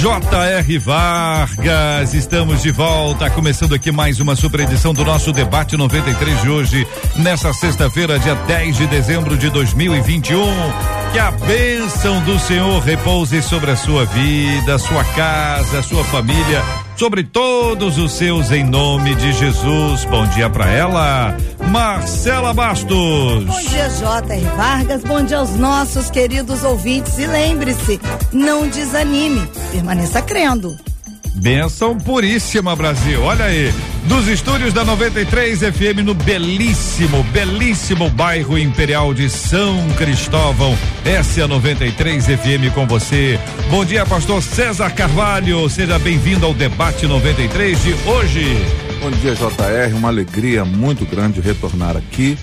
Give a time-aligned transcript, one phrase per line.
[0.00, 0.78] J.R.
[0.78, 6.48] Vargas, estamos de volta, começando aqui mais uma super edição do nosso debate 93 de
[6.48, 10.42] hoje, nessa sexta-feira, dia 10 de dezembro de 2021.
[11.12, 16.64] Que a bênção do Senhor repouse sobre a sua vida, sua casa, sua família
[17.00, 20.04] sobre todos os seus em nome de Jesus.
[20.04, 21.34] Bom dia para ela,
[21.70, 23.46] Marcela Bastos.
[23.46, 24.44] Bom dia, J.R.
[24.54, 25.02] Vargas.
[25.04, 27.18] Bom dia aos nossos queridos ouvintes.
[27.18, 27.98] E lembre-se,
[28.34, 29.40] não desanime,
[29.72, 30.76] permaneça crendo.
[31.34, 33.22] Benção puríssima, Brasil.
[33.22, 33.72] Olha aí,
[34.04, 40.76] dos estúdios da 93 FM no belíssimo, belíssimo bairro Imperial de São Cristóvão.
[41.04, 43.38] Essa é a 93 FM com você.
[43.70, 45.68] Bom dia, pastor César Carvalho.
[45.70, 48.56] Seja bem-vindo ao debate 93 de hoje.
[49.00, 49.96] Bom dia, JR.
[49.96, 52.36] Uma alegria muito grande retornar aqui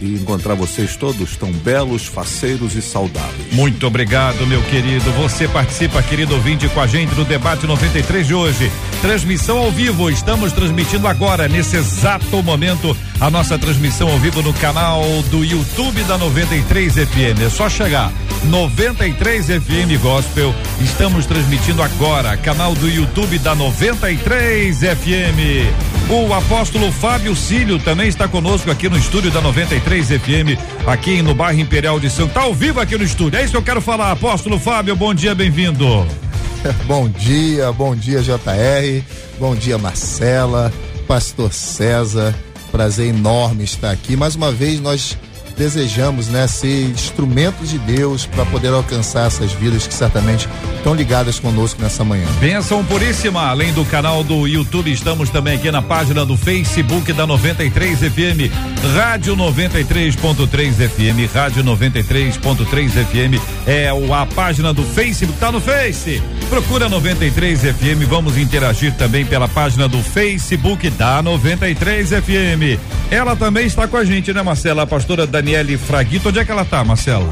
[0.00, 3.52] e encontrar vocês todos tão belos, faceiros e saudáveis.
[3.52, 5.10] Muito obrigado, meu querido.
[5.12, 8.70] Você participa, querido ouvinte, com a gente no debate 93 de hoje.
[9.02, 10.10] Transmissão ao vivo.
[10.10, 16.02] Estamos transmitindo agora, nesse exato momento, a nossa transmissão ao vivo no canal do YouTube
[16.04, 17.42] da 93 FM.
[17.44, 18.12] É só chegar.
[18.44, 20.54] 93 FM Gospel.
[20.80, 26.08] Estamos transmitindo agora, canal do YouTube da 93 FM.
[26.08, 31.34] O apóstolo Fábio Cílio também está conosco aqui no estúdio da 93 FM, aqui no
[31.34, 32.28] bairro Imperial de São.
[32.28, 33.40] Tá ao vivo aqui no estúdio.
[33.40, 34.12] É isso que eu quero falar.
[34.12, 36.06] Apóstolo Fábio, bom dia, bem-vindo.
[36.86, 39.02] bom dia, bom dia, JR.
[39.40, 40.72] Bom dia, Marcela,
[41.08, 42.32] Pastor César.
[42.70, 44.14] Prazer enorme estar aqui.
[44.14, 45.18] Mais uma vez, nós
[45.56, 51.38] desejamos né, ser instrumentos de Deus para poder alcançar essas vidas que certamente estão ligadas
[51.38, 52.26] conosco nessa manhã.
[52.40, 57.26] Benção puríssima, além do canal do YouTube, estamos também aqui na página do Facebook da
[57.26, 58.52] 93 FM,
[58.94, 66.22] Rádio 93.3 FM, Rádio 93.3 FM é a página do Facebook, tá no Face.
[66.48, 72.80] Procura 93 FM, vamos interagir também pela página do Facebook da 93 FM.
[73.10, 74.82] Ela também está com a gente, né, Marcela?
[74.82, 76.28] A pastora Daniele Fraguito.
[76.28, 77.28] Onde é que ela está, Marcela?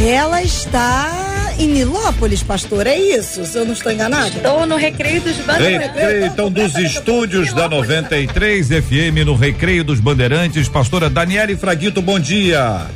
[0.00, 3.44] Ela está em Nilópolis, pastor, é isso?
[3.44, 4.34] Se eu não estou enganado?
[4.34, 5.94] Estou no Recreio dos Bandeirantes.
[5.94, 10.70] Recreio, então, dos estúdios da 93 FM, no Recreio dos Bandeirantes.
[10.70, 12.86] Pastora Daniele Fraguito, bom dia.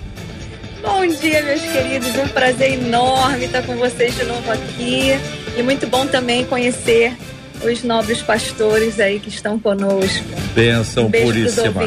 [0.80, 2.16] Bom dia, meus queridos.
[2.16, 5.12] Um prazer enorme estar com vocês de novo aqui.
[5.58, 7.14] E muito bom também conhecer
[7.62, 10.24] os nobres pastores aí que estão conosco.
[10.54, 11.82] Bênção um puríssima.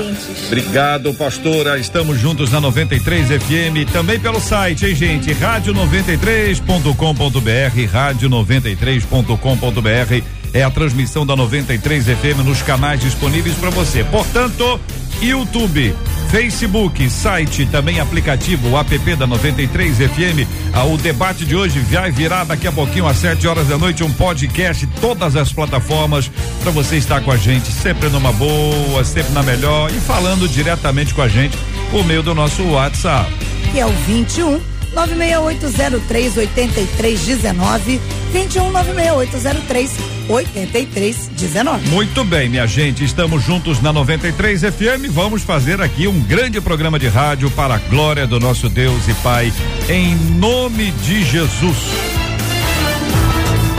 [0.48, 1.78] Obrigado, pastora.
[1.78, 5.32] Estamos juntos na 93 FM, também pelo site, hein, gente?
[5.34, 10.24] rádio93.com.br, rádio93.com.br
[10.54, 14.06] é a transmissão da 93 FM nos canais disponíveis para você.
[14.06, 14.80] Portanto,
[15.22, 15.94] YouTube,
[16.30, 20.48] Facebook, site, também aplicativo, o app da 93 FM.
[20.74, 24.04] Ah, o debate de hoje vai virar daqui a pouquinho às 7 horas da noite
[24.04, 26.30] um podcast, todas as plataformas
[26.62, 31.14] para você estar com a gente sempre numa boa, sempre na melhor e falando diretamente
[31.14, 31.58] com a gente
[31.90, 33.32] por meio do nosso WhatsApp.
[33.72, 39.92] Que é o 21 96803 8319 21 96803
[40.30, 41.90] 8319.
[41.90, 45.10] Muito bem, minha gente, estamos juntos na 93 FM.
[45.12, 49.14] Vamos fazer aqui um grande programa de rádio para a glória do nosso Deus e
[49.16, 49.54] Pai,
[49.90, 51.78] em nome de Jesus.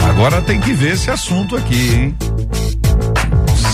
[0.09, 2.17] Agora tem que ver esse assunto aqui, hein?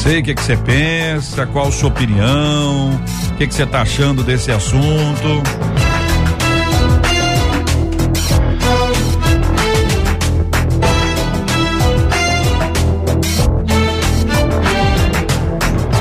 [0.03, 4.51] Sei o que você pensa, qual a sua opinião, o que você está achando desse
[4.51, 5.43] assunto.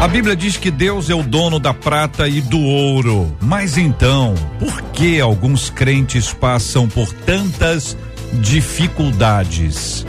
[0.04, 3.34] A Bíblia diz que Deus é o dono da prata e do ouro.
[3.40, 7.96] Mas então, por que alguns crentes passam por tantas
[8.34, 10.06] dificuldades?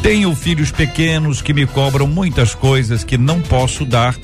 [0.00, 4.14] Tenho filhos pequenos que me cobram muitas coisas que não posso dar.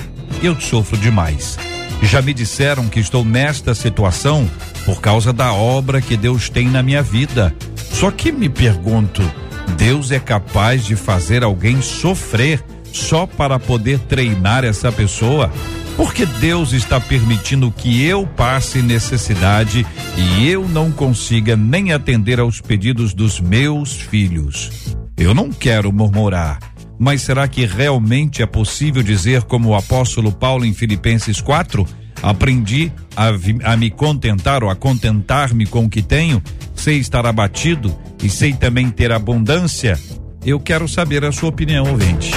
[0.40, 1.58] Eu sofro demais.
[2.00, 4.48] Já me disseram que estou nesta situação
[4.86, 7.52] por causa da obra que Deus tem na minha vida.
[7.90, 9.28] Só que me pergunto:
[9.76, 12.62] Deus é capaz de fazer alguém sofrer?
[12.92, 15.50] Só para poder treinar essa pessoa?
[15.96, 19.84] Porque Deus está permitindo que eu passe necessidade
[20.16, 24.96] e eu não consiga nem atender aos pedidos dos meus filhos.
[25.16, 26.60] Eu não quero murmurar,
[26.98, 31.86] Mas será que realmente é possível dizer, como o apóstolo Paulo em Filipenses 4?
[32.22, 33.28] Aprendi a,
[33.72, 36.42] a me contentar ou a contentar-me com o que tenho,
[36.74, 39.98] sei estar abatido e sei também ter abundância.
[40.44, 42.32] Eu quero saber a sua opinião, ouvinte.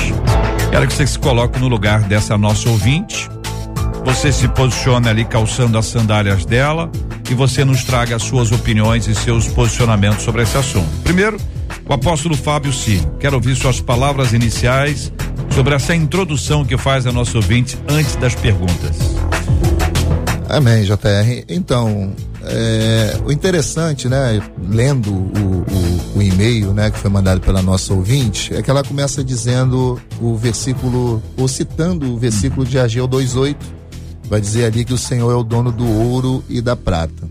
[0.72, 3.30] Quero que você se coloque no lugar dessa nossa ouvinte.
[4.06, 6.90] Você se posicione ali calçando as sandálias dela
[7.30, 10.90] e você nos traga as suas opiniões e seus posicionamentos sobre esse assunto.
[11.04, 11.38] Primeiro,
[11.88, 13.18] o apóstolo Fábio Ciro.
[13.20, 15.12] Quero ouvir suas palavras iniciais
[15.54, 18.98] sobre essa introdução que faz a nossa ouvinte antes das perguntas.
[20.51, 21.45] Amém, JR.
[21.48, 22.13] Então,
[22.44, 25.63] é, o interessante, né, lendo o,
[26.13, 29.98] o, o, e-mail, né, que foi mandado pela nossa ouvinte, é que ela começa dizendo
[30.19, 33.56] o versículo, ou citando o versículo de Ageu 2:8,
[34.25, 37.30] vai dizer ali que o Senhor é o dono do ouro e da prata.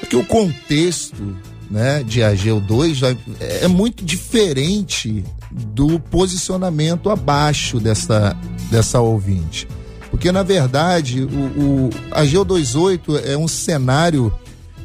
[0.00, 1.36] Porque o contexto,
[1.70, 3.00] né, de Ageu 2
[3.38, 8.34] é muito diferente do posicionamento abaixo dessa
[8.70, 9.68] dessa ouvinte.
[10.10, 14.32] Porque, na verdade, o, o Ageu 28 é um cenário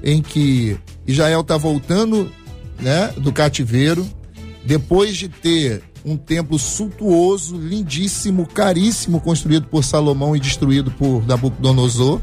[0.04, 2.32] em que Israel está voltando
[2.80, 4.08] né, do cativeiro,
[4.66, 12.20] depois de ter um templo suntuoso, lindíssimo, caríssimo, construído por Salomão e destruído por Nabucodonosor.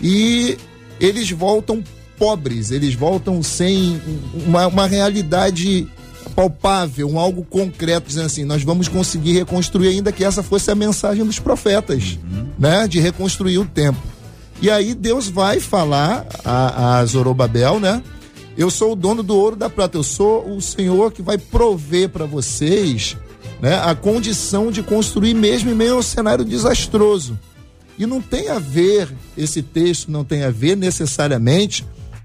[0.00, 0.56] E
[1.00, 1.82] eles voltam
[2.18, 4.00] pobres, eles voltam sem
[4.46, 5.88] uma, uma realidade
[6.34, 10.74] palpável, um algo concreto, dizendo assim, nós vamos conseguir reconstruir, ainda que essa fosse a
[10.74, 12.48] mensagem dos profetas, uhum.
[12.58, 12.88] né?
[12.88, 14.02] De reconstruir o templo.
[14.60, 18.02] E aí Deus vai falar a, a Zorobabel, né?
[18.56, 22.10] Eu sou o dono do ouro da prata, eu sou o Senhor que vai prover
[22.10, 23.16] para vocês
[23.60, 27.38] né, a condição de construir mesmo em meio ao cenário desastroso.
[27.98, 31.84] E não tem a ver, esse texto não tem a ver necessariamente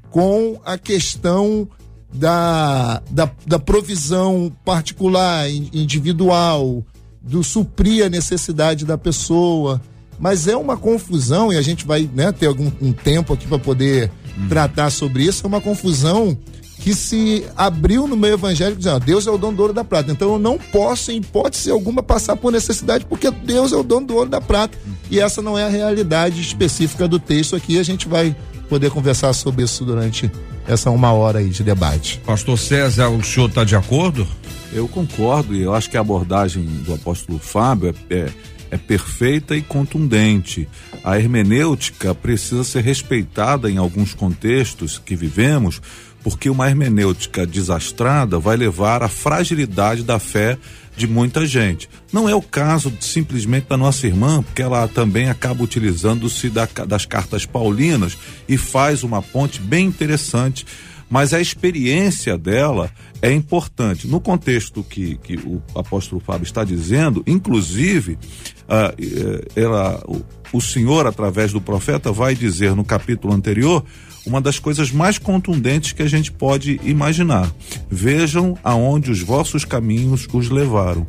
[0.09, 1.68] com a questão
[2.13, 6.83] da, da, da provisão particular, individual,
[7.21, 9.81] do suprir a necessidade da pessoa.
[10.19, 13.59] Mas é uma confusão, e a gente vai né, ter algum um tempo aqui para
[13.59, 14.48] poder uhum.
[14.48, 16.36] tratar sobre isso, é uma confusão
[16.80, 20.12] que se abriu no meio evangélico dizendo, Deus é o dono do ouro da prata.
[20.12, 24.07] Então eu não posso, em hipótese alguma, passar por necessidade, porque Deus é o dono
[24.07, 24.77] do ouro da prata.
[24.86, 24.94] Uhum.
[25.12, 27.77] E essa não é a realidade específica do texto aqui.
[27.77, 28.36] A gente vai
[28.69, 30.31] poder conversar sobre isso durante
[30.68, 32.22] essa uma hora aí de debate.
[32.25, 34.28] Pastor César, o senhor está de acordo?
[34.74, 38.30] Eu concordo e eu acho que a abordagem do apóstolo Fábio é, é,
[38.72, 40.68] é perfeita e contundente.
[41.04, 45.81] A hermenêutica precisa ser respeitada em alguns contextos que vivemos,
[46.29, 50.57] porque uma hermenêutica desastrada vai levar à fragilidade da fé
[50.94, 51.89] de muita gente.
[52.12, 57.06] Não é o caso simplesmente da nossa irmã, porque ela também acaba utilizando-se da, das
[57.06, 60.65] cartas paulinas e faz uma ponte bem interessante,
[61.09, 62.91] mas a experiência dela
[63.21, 64.06] é importante.
[64.06, 68.19] No contexto que, que o apóstolo Fábio está dizendo, inclusive,
[68.63, 70.21] uh, ela, o,
[70.51, 73.81] o Senhor, através do profeta, vai dizer no capítulo anterior
[74.27, 77.50] uma das coisas mais contundentes que a gente pode imaginar.
[77.89, 81.07] Vejam aonde os vossos caminhos os levaram.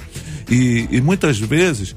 [0.48, 1.94] E, e muitas vezes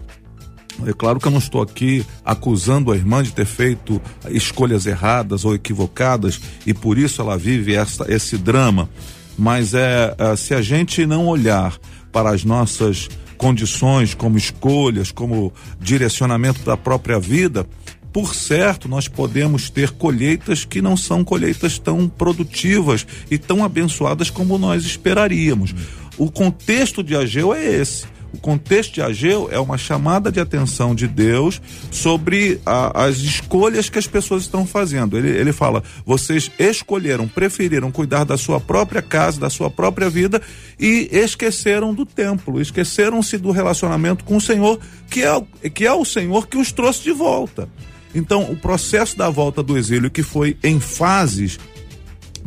[0.86, 5.46] é claro que eu não estou aqui acusando a irmã de ter feito escolhas erradas
[5.46, 8.90] ou equivocadas e por isso ela vive essa, esse drama.
[9.38, 11.78] Mas é, é se a gente não olhar
[12.12, 17.66] para as nossas condições, como escolhas, como direcionamento da própria vida,
[18.12, 24.30] por certo, nós podemos ter colheitas que não são colheitas tão produtivas e tão abençoadas
[24.30, 25.74] como nós esperaríamos.
[26.18, 28.06] O contexto de Ageu é esse.
[28.34, 33.90] O contexto de Ageu é uma chamada de atenção de Deus sobre a, as escolhas
[33.90, 35.18] que as pessoas estão fazendo.
[35.18, 40.42] Ele, ele fala: vocês escolheram, preferiram cuidar da sua própria casa, da sua própria vida
[40.80, 46.06] e esqueceram do templo, esqueceram-se do relacionamento com o Senhor, que é, que é o
[46.06, 47.68] Senhor que os trouxe de volta.
[48.14, 51.58] Então, o processo da volta do exílio, que foi em fases,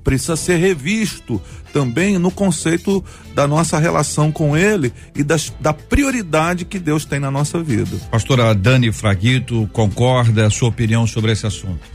[0.03, 1.41] precisa ser revisto
[1.73, 3.05] também no conceito
[3.35, 7.97] da nossa relação com ele e das, da prioridade que Deus tem na nossa vida.
[8.11, 11.95] Pastora Dani Fraguito, concorda a sua opinião sobre esse assunto?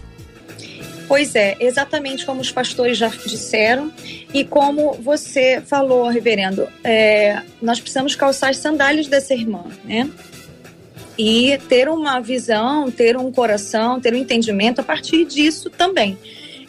[1.07, 3.91] Pois é, exatamente como os pastores já disseram
[4.31, 10.07] e como você falou, reverendo, é, nós precisamos calçar as sandálias dessa irmã, né?
[11.21, 16.17] E ter uma visão, ter um coração, ter um entendimento a partir disso também.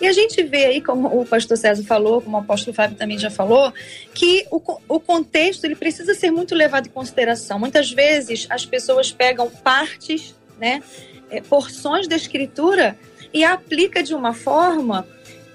[0.01, 3.17] E a gente vê aí, como o pastor César falou, como o apóstolo Fábio também
[3.17, 3.73] já falou,
[4.13, 7.61] que o, o contexto ele precisa ser muito levado em consideração.
[7.61, 10.83] Muitas vezes as pessoas pegam partes, né,
[11.31, 12.99] é, porções da escritura
[13.33, 15.07] e aplica de uma forma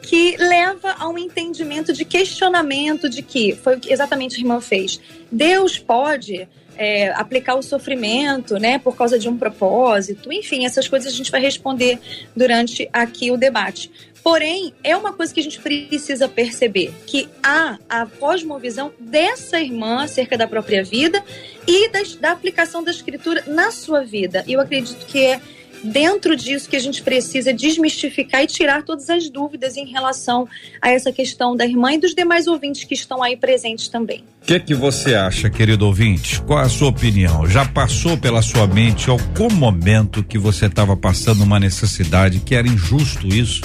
[0.01, 4.61] que leva a um entendimento de questionamento de que foi o que exatamente a irmã
[4.61, 5.01] fez.
[5.29, 11.13] Deus pode é, aplicar o sofrimento, né, por causa de um propósito, enfim, essas coisas
[11.13, 11.99] a gente vai responder
[12.35, 13.91] durante aqui o debate.
[14.23, 20.03] Porém, é uma coisa que a gente precisa perceber, que há a cosmovisão dessa irmã
[20.03, 21.23] acerca da própria vida
[21.67, 24.43] e da, da aplicação da escritura na sua vida.
[24.47, 25.39] E eu acredito que é
[25.85, 30.47] dentro disso que a gente precisa desmistificar e tirar todas as dúvidas em relação
[30.81, 34.23] a essa questão da irmã e dos demais ouvintes que estão aí presentes também.
[34.41, 36.41] O que, que você acha, querido ouvinte?
[36.41, 37.47] Qual a sua opinião?
[37.47, 42.67] Já passou pela sua mente algum momento que você estava passando uma necessidade que era
[42.67, 43.61] injusto isso?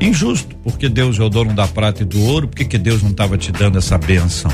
[0.00, 3.02] Injusto, porque Deus é o dono da prata e do ouro, por que, que Deus
[3.02, 4.50] não estava te dando essa benção?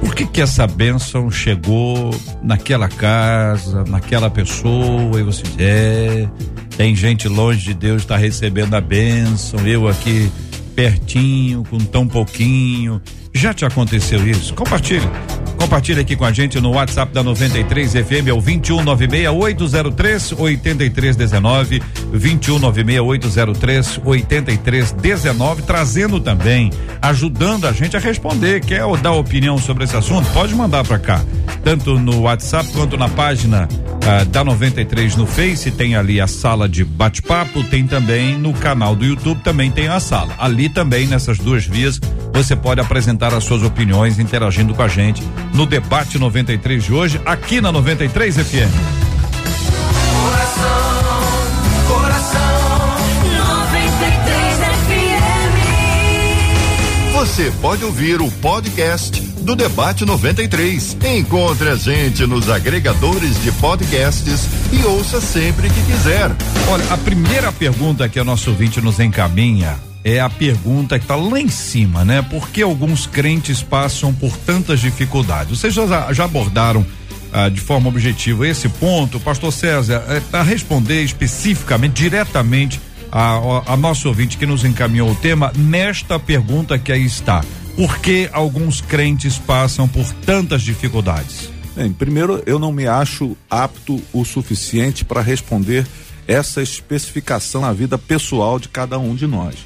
[0.00, 6.28] Por que que essa bênção chegou naquela casa, naquela pessoa e você diz, é,
[6.76, 10.30] tem gente longe de Deus está recebendo a bênção, eu aqui
[10.74, 13.00] pertinho, com tão pouquinho.
[13.34, 14.54] Já te aconteceu isso?
[14.54, 15.08] Compartilhe.
[15.56, 21.82] Compartilhe aqui com a gente no WhatsApp da 93 FM, é o 2196 803 8319,
[22.12, 26.70] 2196 803 8319, trazendo também,
[27.00, 28.60] ajudando a gente a responder.
[28.60, 30.30] Quer dar opinião sobre esse assunto?
[30.32, 31.24] Pode mandar para cá,
[31.64, 33.68] tanto no WhatsApp quanto na página
[34.06, 38.94] ah, da 93 no Face, tem ali a sala de bate-papo, tem também no canal
[38.94, 40.32] do YouTube, também tem a sala.
[40.38, 42.00] Ali também, nessas duas vias,
[42.32, 45.24] você pode apresentar as suas opiniões interagindo com a gente
[45.56, 48.70] no debate 93 de hoje, aqui na 93 FM.
[50.22, 50.68] Coração,
[51.88, 52.98] coração,
[53.38, 55.16] 93 FM.
[57.14, 60.98] Você pode ouvir o podcast do Debate 93.
[61.16, 66.30] Encontre a gente nos agregadores de podcasts e ouça sempre que quiser.
[66.68, 71.16] Olha, a primeira pergunta que o nosso ouvinte nos encaminha é a pergunta que está
[71.16, 72.22] lá em cima, né?
[72.22, 75.58] Por que alguns crentes passam por tantas dificuldades?
[75.58, 76.86] Vocês já, já abordaram
[77.32, 83.32] ah, de forma objetiva esse ponto, Pastor César, é, para responder especificamente, diretamente a,
[83.66, 87.44] a, a nosso ouvinte que nos encaminhou o tema, nesta pergunta que aí está.
[87.74, 91.50] Por que alguns crentes passam por tantas dificuldades?
[91.74, 95.84] Bem, primeiro, eu não me acho apto o suficiente para responder
[96.28, 99.56] essa especificação na vida pessoal de cada um de nós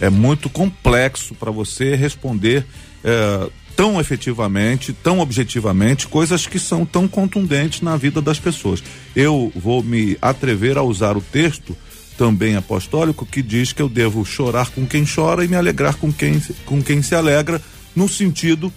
[0.00, 2.64] é muito complexo para você responder
[3.04, 8.82] é, tão efetivamente, tão objetivamente, coisas que são tão contundentes na vida das pessoas.
[9.14, 11.76] Eu vou me atrever a usar o texto
[12.16, 16.12] também apostólico que diz que eu devo chorar com quem chora e me alegrar com
[16.12, 17.62] quem, com quem se alegra,
[17.96, 18.72] no sentido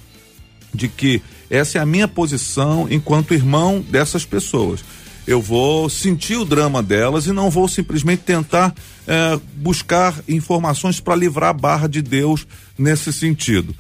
[0.74, 4.84] de que essa é a minha posição enquanto irmão dessas pessoas
[5.26, 8.74] eu vou sentir o drama delas e não vou simplesmente tentar
[9.08, 12.46] é, buscar informações para livrar a barra de Deus
[12.78, 13.76] nesse sentido.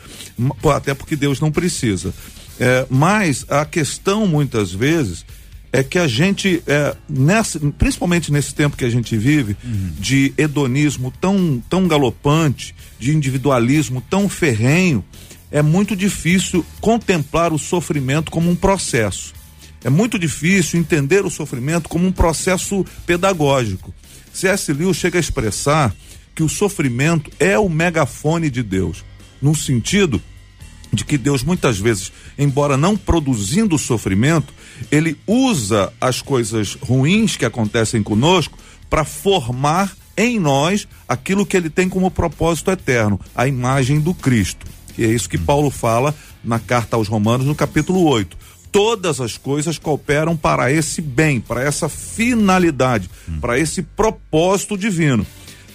[0.73, 2.13] Até porque Deus não precisa.
[2.59, 5.25] É, mas a questão, muitas vezes,
[5.71, 9.91] é que a gente, é, nessa, principalmente nesse tempo que a gente vive, uhum.
[9.99, 15.03] de hedonismo tão, tão galopante, de individualismo tão ferrenho,
[15.51, 19.33] é muito difícil contemplar o sofrimento como um processo.
[19.83, 23.93] É muito difícil entender o sofrimento como um processo pedagógico.
[24.31, 24.71] C.S.
[24.71, 25.93] Lewis chega a expressar
[26.33, 29.03] que o sofrimento é o megafone de Deus,
[29.41, 30.21] no sentido
[30.91, 34.53] de que Deus muitas vezes, embora não produzindo sofrimento,
[34.91, 38.57] ele usa as coisas ruins que acontecem conosco
[38.89, 44.65] para formar em nós aquilo que ele tem como propósito eterno, a imagem do Cristo.
[44.95, 48.42] E é isso que Paulo fala na carta aos Romanos, no capítulo 8
[48.73, 53.39] todas as coisas cooperam para esse bem, para essa finalidade, hum.
[53.39, 55.25] para esse propósito divino.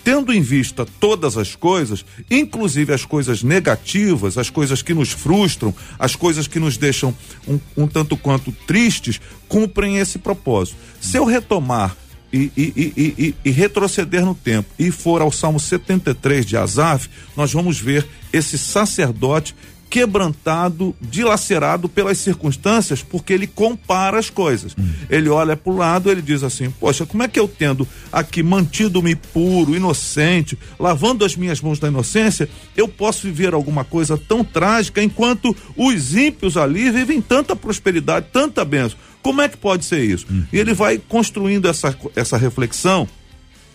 [0.02, 5.72] Tendo em vista todas as coisas, inclusive as coisas negativas, as coisas que nos frustram,
[5.98, 7.14] as coisas que nos deixam
[7.46, 10.78] um, um tanto quanto tristes, cumprem esse propósito.
[11.00, 11.96] Se eu retomar
[12.32, 17.52] e, e, e, e, retroceder no tempo e for ao Salmo 73 de Asaf, nós
[17.52, 19.54] vamos ver esse sacerdote
[19.90, 24.74] quebrantado, dilacerado pelas circunstâncias, porque ele compara as coisas.
[24.78, 24.88] Hum.
[25.08, 28.42] Ele olha para o lado, ele diz assim: Poxa, como é que eu tendo aqui
[28.42, 34.44] mantido-me puro, inocente, lavando as minhas mãos da inocência, eu posso viver alguma coisa tão
[34.44, 38.98] trágica enquanto os ímpios ali vivem tanta prosperidade, tanta bênção?
[39.22, 40.26] Como é que pode ser isso?
[40.30, 40.44] Hum.
[40.52, 43.08] E ele vai construindo essa, essa reflexão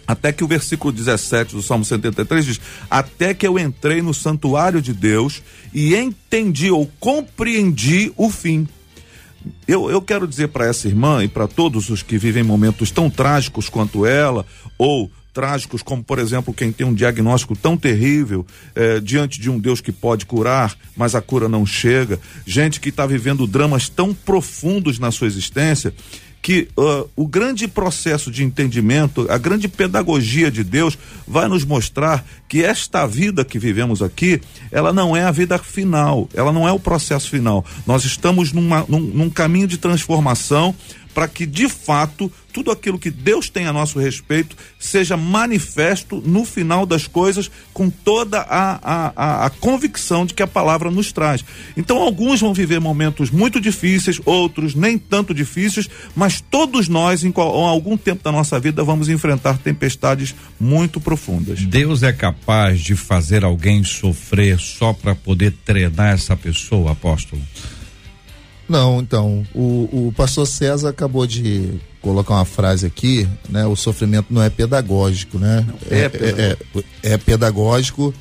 [0.07, 4.81] até que o versículo 17 do Salmo 73 diz: Até que eu entrei no santuário
[4.81, 5.41] de Deus
[5.74, 8.67] e entendi ou compreendi o fim.
[9.67, 13.10] Eu, eu quero dizer para essa irmã e para todos os que vivem momentos tão
[13.10, 14.45] trágicos quanto ela,
[14.77, 18.45] ou trágicos, como por exemplo quem tem um diagnóstico tão terrível
[18.75, 22.89] eh, diante de um Deus que pode curar, mas a cura não chega, gente que
[22.89, 25.93] está vivendo dramas tão profundos na sua existência
[26.43, 32.25] que uh, o grande processo de entendimento, a grande pedagogia de Deus vai nos mostrar
[32.50, 36.71] que esta vida que vivemos aqui, ela não é a vida final, ela não é
[36.73, 37.65] o processo final.
[37.88, 40.75] Nós estamos numa, num, num caminho de transformação
[41.13, 46.46] para que de fato tudo aquilo que Deus tem a nosso respeito seja manifesto no
[46.46, 48.79] final das coisas com toda a,
[49.15, 51.43] a, a, convicção de que a palavra nos traz.
[51.75, 57.32] Então, alguns vão viver momentos muito difíceis, outros nem tanto difíceis, mas todos nós, em,
[57.32, 61.60] qual, em algum tempo da nossa vida, vamos enfrentar tempestades muito profundas.
[61.65, 67.41] Deus é capaz de fazer alguém sofrer só para poder treinar essa pessoa, apóstolo?
[68.73, 73.67] Não, então, o, o pastor César acabou de colocar uma frase aqui, né?
[73.67, 75.63] O sofrimento não é pedagógico, né?
[75.67, 76.79] Não, é, é, pedagógico.
[77.03, 78.13] É, é, é, pedagógico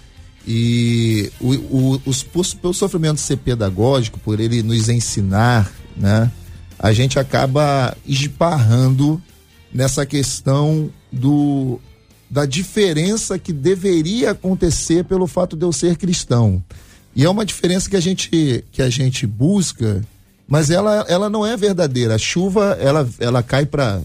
[0.46, 6.30] e o, o, os, pelo sofrimento ser pedagógico, por ele nos ensinar, né?
[6.78, 9.22] A gente acaba esbarrando
[9.72, 11.80] nessa questão do
[12.28, 16.62] da diferença que deveria acontecer pelo fato de eu ser cristão.
[17.16, 20.02] E é uma diferença que a gente que a gente busca
[20.46, 22.14] mas ela, ela não é verdadeira.
[22.16, 24.02] A chuva, ela, ela cai para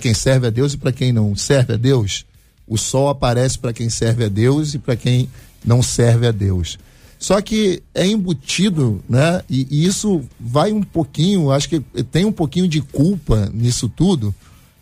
[0.00, 2.24] quem serve a Deus e para quem não serve a Deus.
[2.66, 5.28] O sol aparece para quem serve a Deus e para quem
[5.64, 6.78] não serve a Deus.
[7.18, 9.42] Só que é embutido, né?
[9.48, 14.34] E, e, isso vai um pouquinho, acho que tem um pouquinho de culpa nisso tudo,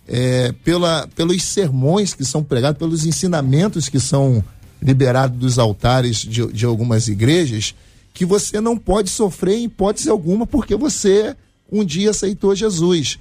[0.07, 4.42] é, pela, pelos sermões que são pregados, pelos ensinamentos que são
[4.80, 7.75] liberados dos altares de, de algumas igrejas,
[8.18, 11.37] que você não pode sofrer em hipótese alguma porque você
[11.70, 13.16] um dia aceitou Jesus.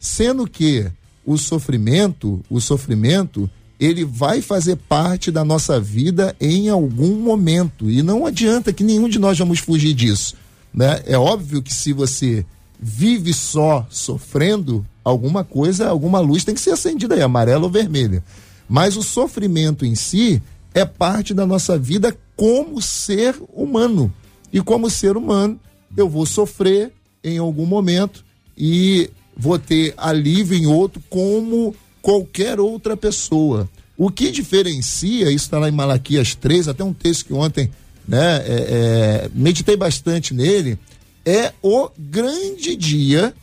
[0.00, 0.90] Sendo que
[1.24, 8.02] o sofrimento, o sofrimento, ele vai fazer parte da nossa vida em algum momento e
[8.02, 10.34] não adianta que nenhum de nós vamos fugir disso,
[10.74, 11.00] né?
[11.06, 12.44] É óbvio que se você
[12.80, 18.24] vive só sofrendo, alguma coisa, alguma luz tem que ser acendida aí, amarela ou vermelha.
[18.68, 20.42] Mas o sofrimento em si
[20.74, 24.12] é parte da nossa vida como ser humano.
[24.52, 25.58] E como ser humano,
[25.96, 28.24] eu vou sofrer em algum momento
[28.56, 33.68] e vou ter alívio em outro, como qualquer outra pessoa.
[33.96, 37.70] O que diferencia, isso está lá em Malaquias 3, até um texto que ontem
[38.06, 40.78] né, é, é, meditei bastante nele,
[41.24, 43.34] é o grande dia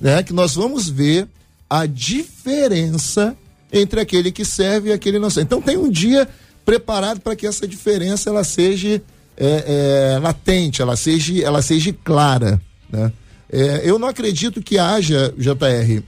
[0.00, 1.26] né, que nós vamos ver
[1.68, 3.36] a diferença
[3.72, 5.46] entre aquele que serve e aquele que não serve.
[5.46, 6.28] Então tem um dia
[6.64, 9.02] preparado para que essa diferença ela seja
[9.44, 12.62] é, é, latente, ela seja, ela seja clara.
[12.88, 13.12] Né?
[13.50, 16.00] É, eu não acredito que haja, JR,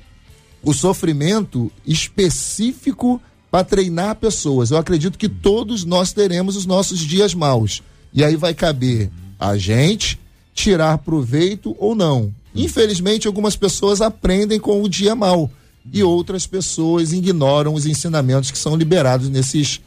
[0.62, 3.20] o sofrimento específico
[3.50, 4.70] para treinar pessoas.
[4.70, 7.82] Eu acredito que todos nós teremos os nossos dias maus.
[8.12, 10.18] E aí vai caber a gente
[10.54, 12.32] tirar proveito ou não.
[12.54, 15.50] Infelizmente, algumas pessoas aprendem com o dia mau
[15.92, 19.80] e outras pessoas ignoram os ensinamentos que são liberados nesses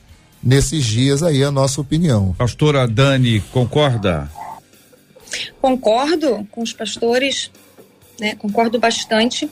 [0.44, 2.34] nesses dias aí a nossa opinião.
[2.38, 4.30] Pastora Dani, concorda?
[5.62, 7.52] Concordo com os pastores,
[8.20, 8.36] né?
[8.36, 9.50] Concordo bastante.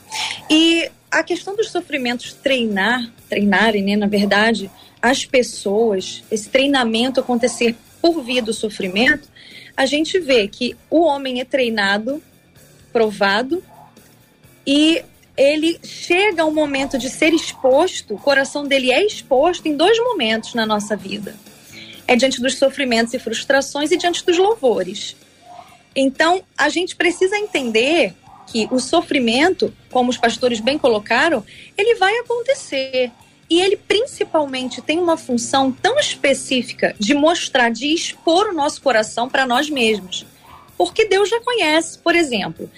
[0.49, 4.69] E a questão dos sofrimentos treinar, treinarem, né, na verdade,
[5.01, 9.29] as pessoas, esse treinamento acontecer por via do sofrimento,
[9.77, 12.21] a gente vê que o homem é treinado,
[12.91, 13.63] provado,
[14.65, 15.03] e
[15.37, 20.53] ele chega ao momento de ser exposto, o coração dele é exposto em dois momentos
[20.53, 21.35] na nossa vida.
[22.07, 25.15] É diante dos sofrimentos e frustrações e diante dos louvores.
[25.95, 28.13] Então, a gente precisa entender
[28.47, 31.43] que o sofrimento, como os pastores bem colocaram,
[31.77, 33.11] ele vai acontecer.
[33.49, 39.29] E ele principalmente tem uma função tão específica de mostrar, de expor o nosso coração
[39.29, 40.25] para nós mesmos.
[40.77, 42.69] Porque Deus já conhece, por exemplo,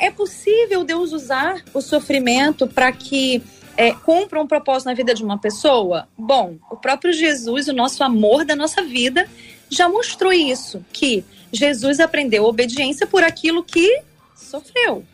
[0.00, 3.42] é possível Deus usar o sofrimento para que
[3.76, 6.08] é, cumpra um propósito na vida de uma pessoa?
[6.16, 9.28] Bom, o próprio Jesus, o nosso amor da nossa vida,
[9.70, 14.02] já mostrou isso, que Jesus aprendeu obediência por aquilo que
[14.34, 15.04] sofreu.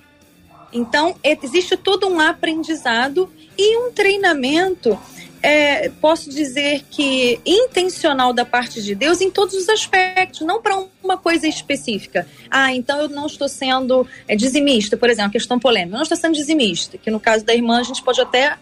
[0.73, 4.99] Então, existe todo um aprendizado e um treinamento
[5.45, 10.83] é, posso dizer que intencional da parte de Deus em todos os aspectos, não para
[11.03, 12.27] uma coisa específica.
[12.51, 15.97] Ah, então eu não estou sendo é, dizimista, por exemplo, questão polêmica.
[15.97, 18.57] Eu não estou sendo dizimista, que no caso da irmã a gente pode até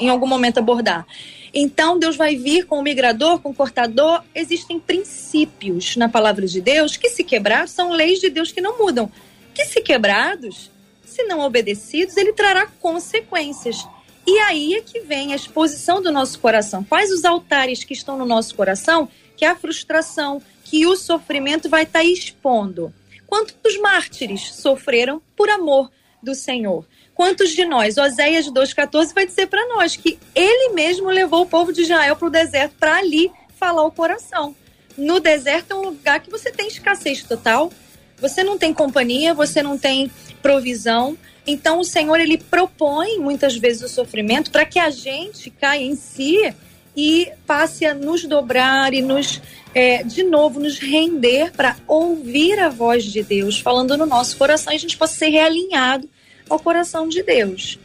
[0.00, 1.06] em algum momento abordar.
[1.54, 4.24] Então Deus vai vir com o migrador, com o cortador.
[4.34, 8.76] Existem princípios na palavra de Deus que, se quebrar, são leis de Deus que não
[8.76, 9.08] mudam.
[9.54, 10.72] Que, se quebrados,
[11.04, 13.86] se não obedecidos, ele trará consequências.
[14.26, 16.82] E aí é que vem a exposição do nosso coração.
[16.82, 21.84] Quais os altares que estão no nosso coração que a frustração, que o sofrimento vai
[21.84, 22.92] estar tá expondo?
[23.26, 25.90] Quantos mártires sofreram por amor
[26.22, 26.84] do Senhor?
[27.14, 27.96] Quantos de nós?
[27.96, 32.28] Oséias 2,14 vai dizer para nós que ele mesmo levou o povo de Israel para
[32.28, 34.54] o deserto para ali falar o coração.
[34.98, 37.70] No deserto é um lugar que você tem escassez total,
[38.18, 40.10] você não tem companhia, você não tem
[40.42, 41.16] provisão.
[41.46, 45.94] Então o Senhor ele propõe muitas vezes o sofrimento para que a gente caia em
[45.94, 46.52] si
[46.96, 49.40] e passe a nos dobrar e nos
[49.74, 54.72] é, de novo nos render para ouvir a voz de Deus falando no nosso coração
[54.72, 56.08] e a gente possa ser realinhado
[56.48, 57.78] ao coração de Deus.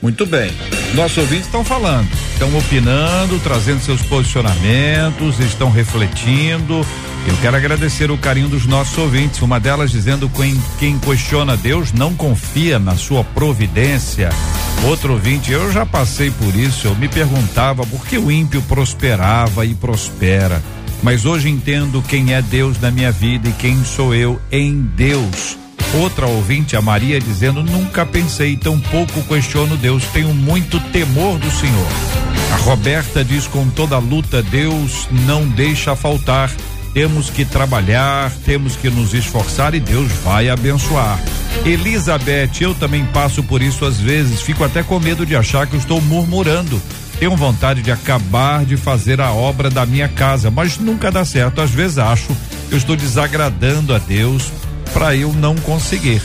[0.00, 0.50] Muito bem.
[0.94, 6.86] Nossos ouvintes estão falando, estão opinando, trazendo seus posicionamentos, estão refletindo.
[7.26, 9.42] Eu quero agradecer o carinho dos nossos ouvintes.
[9.42, 14.30] Uma delas dizendo que quem, quem questiona Deus não confia na sua providência.
[14.84, 16.86] Outro ouvinte, eu já passei por isso.
[16.86, 20.62] Eu me perguntava por que o ímpio prosperava e prospera.
[21.02, 25.58] Mas hoje entendo quem é Deus na minha vida e quem sou eu em Deus.
[25.94, 31.50] Outra ouvinte, a Maria, dizendo: Nunca pensei, tão pouco questiono Deus, tenho muito temor do
[31.50, 31.88] Senhor.
[32.52, 36.50] A Roberta diz: Com toda luta, Deus não deixa faltar.
[36.92, 41.20] Temos que trabalhar, temos que nos esforçar e Deus vai abençoar.
[41.64, 45.74] Elizabeth, eu também passo por isso às vezes, fico até com medo de achar que
[45.74, 46.80] eu estou murmurando.
[47.18, 51.60] Tenho vontade de acabar de fazer a obra da minha casa, mas nunca dá certo.
[51.60, 52.28] Às vezes acho
[52.68, 54.50] que eu estou desagradando a Deus
[54.92, 56.22] para eu não conseguir.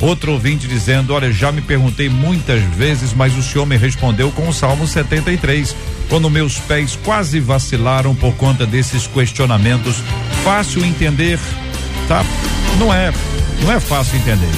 [0.00, 4.48] Outro ouvinte dizendo: Olha, já me perguntei muitas vezes, mas o senhor me respondeu com
[4.48, 5.74] o Salmo 73.
[6.08, 9.96] Quando meus pés quase vacilaram por conta desses questionamentos.
[10.44, 11.38] Fácil entender,
[12.06, 12.24] tá?
[12.78, 13.12] Não é,
[13.62, 14.50] não é fácil entender.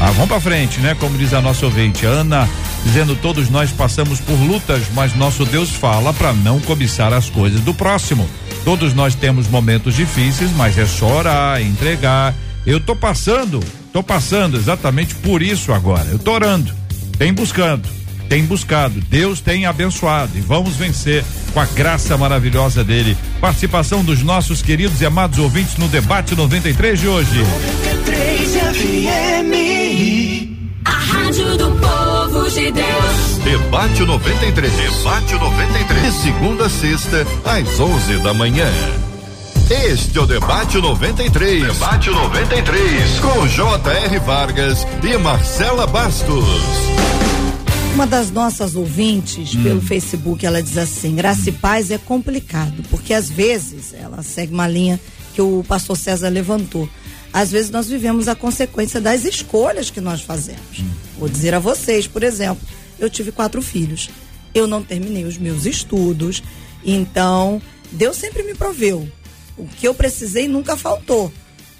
[0.00, 0.94] Ah, vamos para frente, né?
[0.98, 2.48] Como diz a nossa ouvinte, Ana,
[2.84, 7.60] dizendo: Todos nós passamos por lutas, mas nosso Deus fala para não cobiçar as coisas
[7.60, 8.28] do próximo.
[8.64, 12.34] Todos nós temos momentos difíceis, mas é só orar, entregar
[12.66, 13.60] eu tô passando,
[13.92, 16.04] tô passando exatamente por isso agora.
[16.10, 16.74] Eu tô orando,
[17.16, 17.88] tem buscando,
[18.28, 19.00] tem buscado.
[19.08, 23.16] Deus tem abençoado e vamos vencer com a graça maravilhosa dele.
[23.40, 27.38] Participação dos nossos queridos e amados ouvintes no debate 93 de hoje.
[27.38, 29.56] 93 FM.
[30.84, 33.38] A Rádio do Povo de Deus.
[33.42, 34.72] Debate 93.
[34.72, 36.02] Debate 93.
[36.02, 38.66] De segunda a sexta, às 11 da manhã.
[39.68, 41.66] Este é o Debate 93.
[41.66, 43.18] Debate 93.
[43.18, 44.18] Com J.R.
[44.20, 46.95] Vargas e Marcela Bastos.
[47.96, 49.62] Uma das nossas ouvintes hum.
[49.62, 54.52] pelo Facebook, ela diz assim: graça e paz é complicado, porque às vezes, ela segue
[54.52, 55.00] uma linha
[55.32, 56.86] que o pastor César levantou.
[57.32, 60.78] Às vezes nós vivemos a consequência das escolhas que nós fazemos.
[60.78, 60.90] Hum.
[61.18, 62.60] Vou dizer a vocês, por exemplo,
[62.98, 64.10] eu tive quatro filhos.
[64.54, 66.42] Eu não terminei os meus estudos,
[66.84, 69.10] então Deus sempre me proveu.
[69.56, 71.32] O que eu precisei nunca faltou.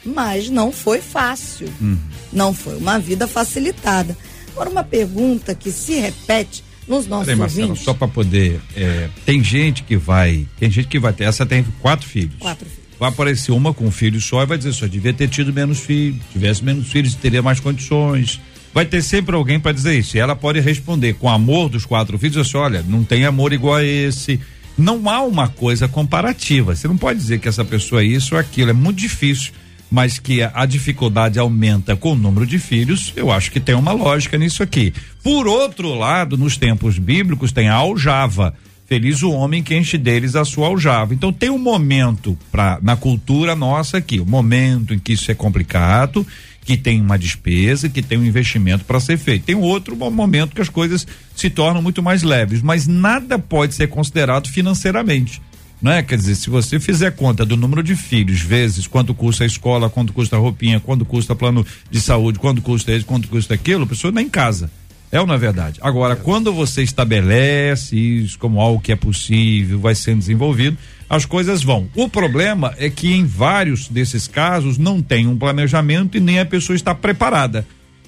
[0.02, 1.68] Mas não foi fácil.
[1.78, 1.98] Uhum.
[2.32, 4.16] Não foi uma vida facilitada.
[4.56, 7.84] Agora, uma pergunta que se repete nos nossos Peraí, Marcelo, ouvintes.
[7.84, 8.58] só para poder.
[8.74, 10.48] É, tem gente que vai.
[10.58, 11.24] Tem gente que vai ter.
[11.24, 12.36] Essa tem quatro filhos.
[12.38, 12.86] Quatro filhos.
[12.98, 15.80] Vai aparecer uma com um filho só e vai dizer só devia ter tido menos
[15.80, 16.18] filhos.
[16.32, 18.40] Tivesse menos filhos, teria mais condições.
[18.72, 20.16] Vai ter sempre alguém para dizer isso.
[20.16, 23.74] E ela pode responder com amor dos quatro filhos, assim, olha, não tem amor igual
[23.74, 24.40] a esse
[24.76, 26.74] não há uma coisa comparativa.
[26.74, 28.70] Você não pode dizer que essa pessoa é isso ou aquilo.
[28.70, 29.52] É muito difícil.
[29.90, 33.74] Mas que a, a dificuldade aumenta com o número de filhos, eu acho que tem
[33.74, 34.92] uma lógica nisso aqui.
[35.22, 38.54] Por outro lado, nos tempos bíblicos, tem a aljava.
[38.86, 41.12] Feliz o homem que enche deles a sua aljava.
[41.12, 45.30] Então tem um momento para na cultura nossa aqui, o um momento em que isso
[45.30, 46.26] é complicado
[46.66, 49.44] que tem uma despesa, que tem um investimento para ser feito.
[49.44, 53.86] Tem outro momento que as coisas se tornam muito mais leves, mas nada pode ser
[53.86, 55.40] considerado financeiramente.
[55.86, 56.02] Não é?
[56.02, 59.88] Quer dizer, se você fizer conta do número de filhos, vezes quanto custa a escola,
[59.88, 63.84] quanto custa a roupinha, quanto custa plano de saúde, quanto custa isso, quanto custa aquilo,
[63.84, 64.68] a pessoa nem casa.
[65.12, 65.78] É ou não é verdade?
[65.80, 70.76] Agora, quando você estabelece isso como algo que é possível, vai sendo desenvolvido,
[71.08, 71.88] as coisas vão.
[71.94, 76.44] O problema é que em vários desses casos não tem um planejamento e nem a
[76.44, 77.64] pessoa está preparada.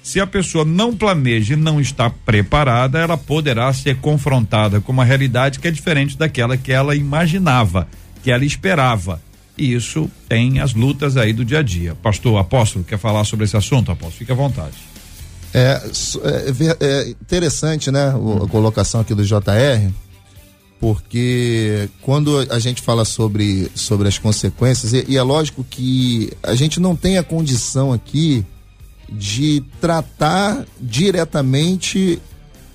[0.09, 5.05] Se a pessoa não planeja e não está preparada, ela poderá ser confrontada com uma
[5.05, 7.87] realidade que é diferente daquela que ela imaginava,
[8.23, 9.21] que ela esperava.
[9.55, 11.93] E isso tem as lutas aí do dia a dia.
[11.93, 14.17] Pastor Apóstolo, quer falar sobre esse assunto, Apóstolo?
[14.17, 14.73] Fique à vontade.
[15.53, 15.79] É,
[16.23, 18.07] é, é interessante, né?
[18.07, 19.93] A colocação aqui do JR
[20.79, 26.55] porque quando a gente fala sobre, sobre as consequências, e, e, é lógico que a
[26.55, 28.43] gente não tem a condição aqui
[29.11, 32.21] de tratar diretamente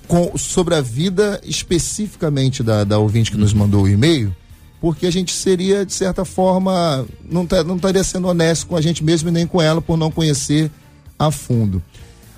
[0.07, 4.35] com, sobre a vida especificamente da, da ouvinte que nos mandou o e-mail,
[4.79, 8.81] porque a gente seria, de certa forma, não, tá, não estaria sendo honesto com a
[8.81, 10.69] gente mesmo e nem com ela por não conhecer
[11.17, 11.81] a fundo.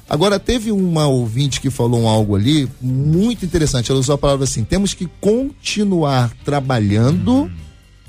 [0.09, 3.91] Agora, teve uma ouvinte que falou algo ali muito interessante.
[3.91, 7.51] Ela usou a palavra assim: temos que continuar trabalhando, uhum.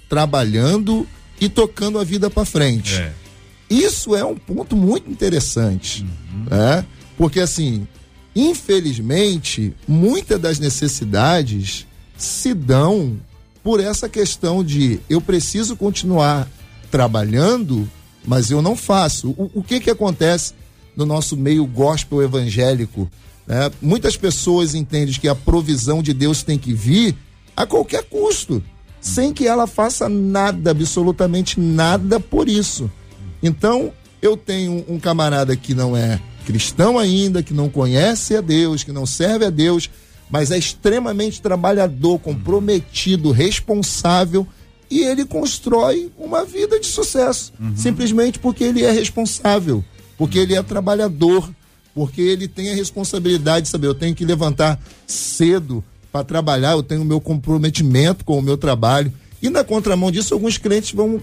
[0.08, 1.06] trabalhando
[1.40, 2.94] e tocando a vida para frente.
[2.94, 3.12] É.
[3.68, 6.44] Isso é um ponto muito interessante, uhum.
[6.50, 6.84] né?
[7.16, 7.86] Porque assim,
[8.34, 13.18] infelizmente, muitas das necessidades se dão
[13.62, 16.48] por essa questão de eu preciso continuar
[16.90, 17.88] trabalhando,
[18.24, 19.30] mas eu não faço.
[19.30, 20.54] O, o que que acontece
[20.96, 23.10] no nosso meio gospel evangélico?
[23.46, 23.70] Né?
[23.80, 27.16] Muitas pessoas entendem que a provisão de Deus tem que vir
[27.56, 28.62] a qualquer custo,
[29.00, 32.90] sem que ela faça nada, absolutamente nada por isso.
[33.42, 38.82] Então, eu tenho um camarada que não é cristão ainda, que não conhece a Deus,
[38.82, 39.90] que não serve a Deus,
[40.30, 44.46] mas é extremamente trabalhador, comprometido, responsável
[44.90, 47.76] e ele constrói uma vida de sucesso, uhum.
[47.76, 49.84] simplesmente porque ele é responsável,
[50.16, 51.48] porque ele é trabalhador,
[51.94, 56.82] porque ele tem a responsabilidade de saber, eu tenho que levantar cedo para trabalhar, eu
[56.82, 59.12] tenho o meu comprometimento com o meu trabalho.
[59.42, 61.20] E na contramão disso, alguns clientes vão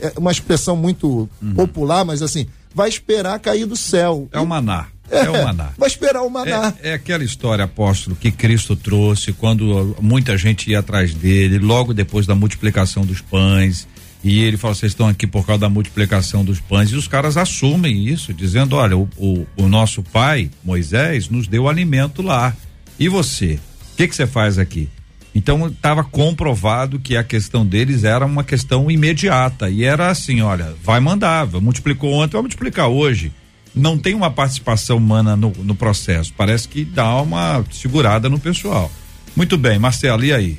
[0.00, 1.54] é uma expressão muito uhum.
[1.54, 4.28] popular, mas assim, vai esperar cair do céu.
[4.32, 4.86] É o maná.
[5.10, 5.70] É, é o maná.
[5.76, 6.72] Vai esperar o maná.
[6.82, 11.92] É, é, aquela história, apóstolo, que Cristo trouxe quando muita gente ia atrás dele, logo
[11.92, 13.86] depois da multiplicação dos pães.
[14.24, 16.90] E ele falou: vocês estão aqui por causa da multiplicação dos pães.
[16.90, 21.68] E os caras assumem isso, dizendo: olha, o, o, o nosso pai, Moisés, nos deu
[21.68, 22.54] alimento lá.
[22.98, 23.58] E você?
[23.92, 24.88] O que você faz aqui?
[25.34, 30.74] Então estava comprovado que a questão deles era uma questão imediata e era assim, olha,
[30.82, 33.32] vai mandar, multiplicou ontem, vai multiplicar hoje.
[33.74, 36.32] Não tem uma participação humana no, no processo.
[36.36, 38.92] Parece que dá uma segurada no pessoal.
[39.34, 40.58] Muito bem, Marcelo, e aí?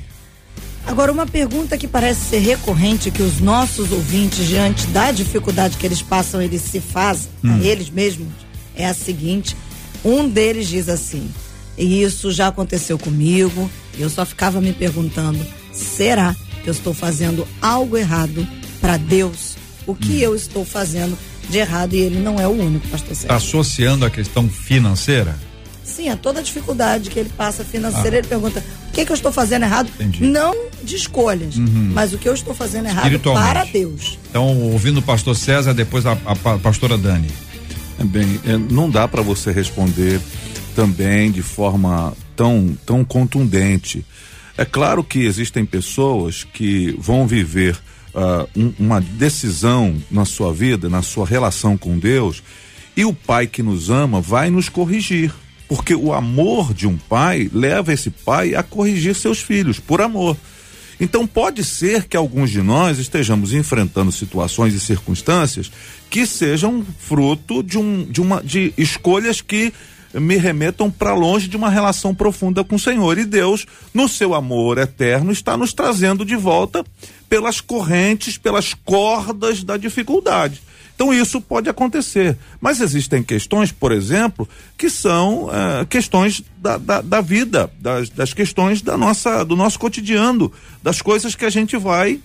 [0.86, 5.86] Agora, uma pergunta que parece ser recorrente que os nossos ouvintes, diante da dificuldade que
[5.86, 7.54] eles passam, eles se fazem, hum.
[7.54, 8.28] a eles mesmos,
[8.76, 9.56] é a seguinte:
[10.04, 11.30] um deles diz assim,
[11.76, 17.46] e isso já aconteceu comigo, eu só ficava me perguntando: será que eu estou fazendo
[17.60, 18.46] algo errado
[18.80, 19.56] para Deus?
[19.86, 20.20] O que hum.
[20.20, 21.94] eu estou fazendo de errado?
[21.94, 23.28] E ele não é o único, pastor Sérgio.
[23.28, 25.36] Tá associando a questão financeira?
[25.84, 28.18] Sim, a toda a dificuldade que ele passa financeira, ah.
[28.18, 29.90] ele pergunta: o que, que eu estou fazendo errado?
[29.94, 30.24] Entendi.
[30.24, 31.90] Não de escolhas, uhum.
[31.92, 34.18] mas o que eu estou fazendo errado para Deus.
[34.30, 37.28] Então, ouvindo o pastor César, depois a, a, a pastora Dani.
[38.06, 40.20] Bem, é, não dá para você responder
[40.74, 44.04] também de forma tão, tão contundente.
[44.56, 47.76] É claro que existem pessoas que vão viver
[48.14, 52.42] uh, um, uma decisão na sua vida, na sua relação com Deus,
[52.96, 55.32] e o pai que nos ama vai nos corrigir.
[55.68, 60.36] Porque o amor de um pai leva esse pai a corrigir seus filhos, por amor.
[61.00, 65.70] Então pode ser que alguns de nós estejamos enfrentando situações e circunstâncias
[66.08, 69.72] que sejam fruto de, um, de, uma, de escolhas que
[70.14, 73.18] me remetam para longe de uma relação profunda com o Senhor.
[73.18, 76.84] E Deus, no seu amor eterno, está nos trazendo de volta
[77.28, 80.62] pelas correntes, pelas cordas da dificuldade.
[80.94, 82.38] Então isso pode acontecer.
[82.60, 84.48] Mas existem questões, por exemplo,
[84.78, 89.78] que são uh, questões da, da, da vida, das, das, questões da nossa, do nosso
[89.78, 92.20] cotidiano, das coisas que a gente vai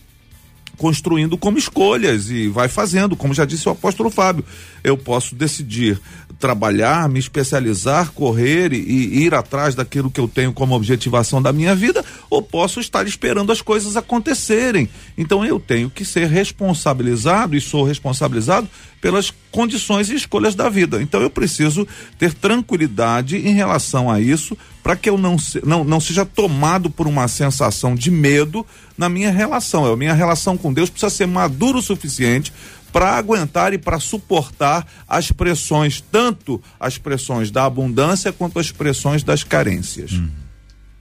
[0.77, 4.45] construindo como escolhas e vai fazendo, como já disse o apóstolo Fábio.
[4.83, 5.99] Eu posso decidir
[6.39, 11.51] trabalhar, me especializar, correr e, e, ir atrás daquilo que eu tenho como objetivação da
[11.51, 14.89] minha vida, ou posso estar esperando as coisas acontecerem.
[15.17, 18.69] Então eu tenho que ser responsabilizado e sou responsabilizado
[19.01, 21.01] pelas condições e escolhas da vida.
[21.01, 25.83] Então eu preciso ter tranquilidade em relação a isso, para que eu não, se, não,
[25.83, 28.65] não seja tomado por uma sensação de medo
[28.97, 29.85] na minha relação.
[29.85, 32.53] A minha relação com Deus precisa ser madura o suficiente
[32.91, 39.23] para aguentar e para suportar as pressões, tanto as pressões da abundância quanto as pressões
[39.23, 40.13] das carências.
[40.13, 40.29] Hum.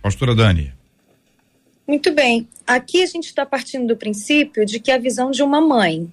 [0.02, 0.72] Pastora Dani.
[1.86, 2.46] Muito bem.
[2.66, 6.12] Aqui a gente está partindo do princípio de que a visão de uma mãe.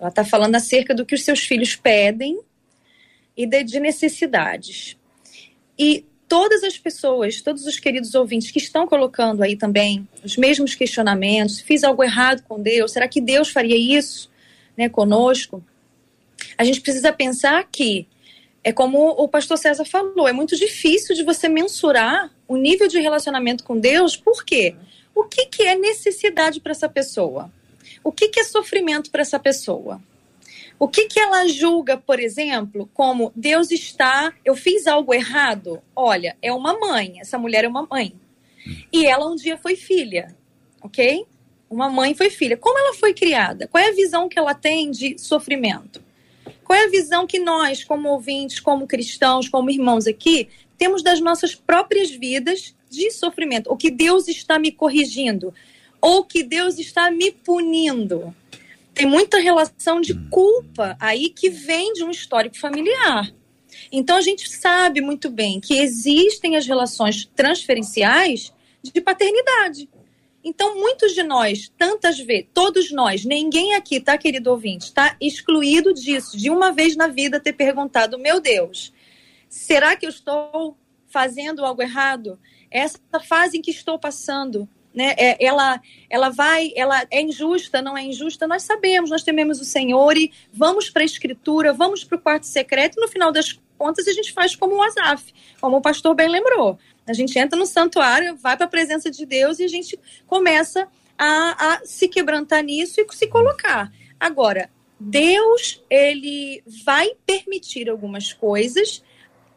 [0.00, 2.40] Ela está falando acerca do que os seus filhos pedem
[3.36, 4.96] e de, de necessidades.
[5.78, 10.74] E todas as pessoas, todos os queridos ouvintes que estão colocando aí também os mesmos
[10.74, 12.90] questionamentos: fiz algo errado com Deus?
[12.90, 14.31] Será que Deus faria isso?
[14.76, 15.62] Né, conosco,
[16.56, 18.06] a gente precisa pensar que
[18.64, 23.00] é como o pastor César falou, é muito difícil de você mensurar o nível de
[23.00, 24.76] relacionamento com Deus, por quê?
[25.14, 27.50] O que, que é necessidade para essa pessoa?
[28.04, 30.00] O que, que é sofrimento para essa pessoa?
[30.78, 35.80] O que, que ela julga, por exemplo, como Deus está, eu fiz algo errado?
[35.94, 38.14] Olha, é uma mãe, essa mulher é uma mãe.
[38.92, 40.34] E ela um dia foi filha,
[40.80, 41.24] ok?
[41.72, 42.54] Uma mãe foi filha.
[42.54, 43.66] Como ela foi criada?
[43.66, 46.02] Qual é a visão que ela tem de sofrimento?
[46.62, 51.18] Qual é a visão que nós, como ouvintes, como cristãos, como irmãos aqui, temos das
[51.18, 53.72] nossas próprias vidas de sofrimento?
[53.72, 55.54] O que Deus está me corrigindo?
[55.98, 58.36] Ou que Deus está me punindo?
[58.92, 63.32] Tem muita relação de culpa aí que vem de um histórico familiar.
[63.90, 69.88] Então a gente sabe muito bem que existem as relações transferenciais de paternidade.
[70.44, 75.94] Então, muitos de nós, tantas vezes, todos nós, ninguém aqui, tá, querido ouvinte, está excluído
[75.94, 78.92] disso, de uma vez na vida ter perguntado: meu Deus,
[79.48, 80.76] será que eu estou
[81.06, 82.38] fazendo algo errado?
[82.70, 87.96] Essa fase em que estou passando, né, é, ela, ela vai, ela é injusta, não
[87.96, 88.48] é injusta?
[88.48, 92.46] Nós sabemos, nós tememos o Senhor e vamos para a Escritura, vamos para o quarto
[92.46, 96.14] secreto, e no final das contas a gente faz como o Azaf, como o pastor
[96.14, 96.78] bem lembrou.
[97.12, 100.88] A gente entra no santuário, vai para a presença de Deus e a gente começa
[101.18, 103.92] a, a se quebrantar nisso e se colocar.
[104.18, 109.04] Agora, Deus, ele vai permitir algumas coisas,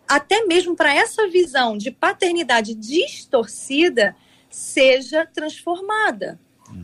[0.05, 4.17] até mesmo para essa visão de paternidade distorcida
[4.49, 6.37] seja transformada.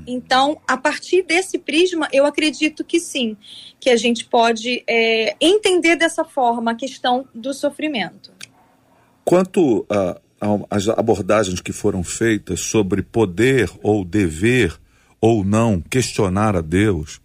[0.07, 3.35] Então, a partir desse prisma, eu acredito que sim,
[3.77, 8.31] que a gente pode é, entender dessa forma a questão do sofrimento.
[9.25, 10.21] Quanto a,
[10.69, 14.75] as abordagens que foram feitas sobre poder ou dever
[15.19, 17.21] ou não questionar a Deus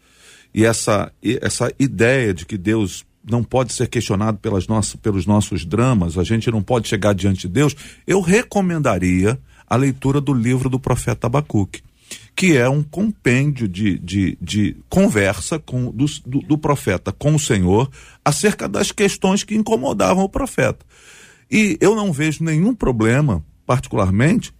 [0.56, 5.66] e essa, essa ideia de que Deus não pode ser questionado pelas nossas, pelos nossos
[5.66, 7.76] dramas, a gente não pode chegar diante de Deus,
[8.06, 11.82] eu recomendaria a leitura do livro do profeta Abacuque,
[12.34, 17.38] que é um compêndio de, de, de conversa com, do, do, do profeta com o
[17.38, 17.90] Senhor
[18.24, 20.86] acerca das questões que incomodavam o profeta.
[21.50, 24.52] E eu não vejo nenhum problema, particularmente,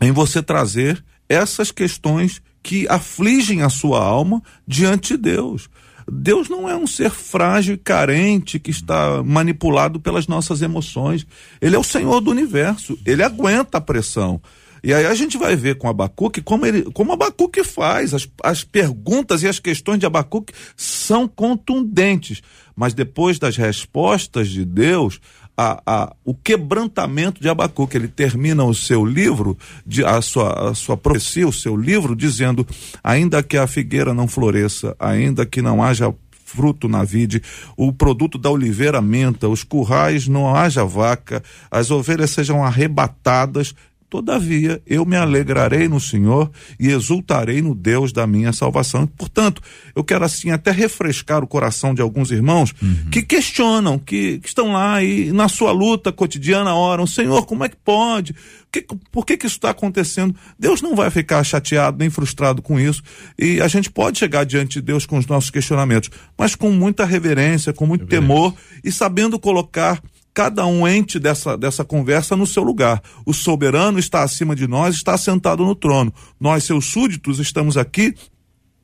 [0.00, 5.68] em você trazer essas questões que afligem a sua alma diante de Deus.
[6.10, 11.26] Deus não é um ser frágil e carente que está manipulado pelas nossas emoções.
[11.60, 12.98] Ele é o Senhor do universo.
[13.06, 14.40] Ele aguenta a pressão.
[14.82, 18.12] E aí a gente vai ver com Abacuque como ele, como Abacuque faz.
[18.12, 22.42] As, as perguntas e as questões de Abacuque são contundentes.
[22.76, 25.20] Mas depois das respostas de Deus,
[25.56, 27.96] a, a, o quebrantamento de Abacuque.
[27.96, 32.66] Ele termina o seu livro, de, a, sua, a sua profecia, o seu livro, dizendo:
[33.02, 36.14] ainda que a figueira não floresça, ainda que não haja
[36.44, 37.42] fruto na vide,
[37.76, 43.74] o produto da oliveira menta, os currais não haja vaca, as ovelhas sejam arrebatadas
[44.14, 46.48] Todavia, eu me alegrarei no Senhor
[46.78, 49.08] e exultarei no Deus da minha salvação.
[49.08, 49.60] Portanto,
[49.92, 53.10] eu quero assim até refrescar o coração de alguns irmãos uhum.
[53.10, 57.68] que questionam, que, que, estão lá e na sua luta cotidiana oram, Senhor, como é
[57.68, 58.36] que pode?
[58.70, 60.32] Que, por que, que isso está acontecendo?
[60.56, 63.02] Deus não vai ficar chateado nem frustrado com isso.
[63.36, 67.04] E a gente pode chegar diante de Deus com os nossos questionamentos, mas com muita
[67.04, 70.00] reverência, com muito é temor e sabendo colocar
[70.34, 73.00] cada um ente dessa, dessa conversa no seu lugar.
[73.24, 76.12] O soberano está acima de nós, está sentado no trono.
[76.40, 78.14] Nós, seus súditos, estamos aqui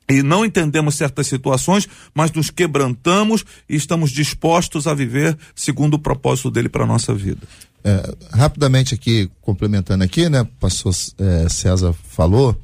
[0.09, 5.99] e não entendemos certas situações, mas nos quebrantamos e estamos dispostos a viver segundo o
[5.99, 7.41] propósito dele para nossa vida.
[7.83, 12.55] É, rapidamente aqui, complementando aqui, né, pastor é, César falou,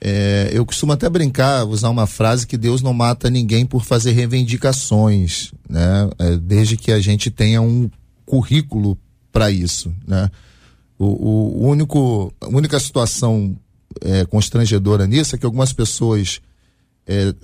[0.00, 4.12] é, eu costumo até brincar, usar uma frase que Deus não mata ninguém por fazer
[4.12, 6.10] reivindicações, né?
[6.18, 7.90] É, desde que a gente tenha um
[8.24, 8.98] currículo
[9.32, 10.30] para isso, né?
[10.98, 13.56] O, o, único, a única situação
[14.00, 16.40] é, constrangedora nisso é que algumas pessoas
[17.06, 17.34] é,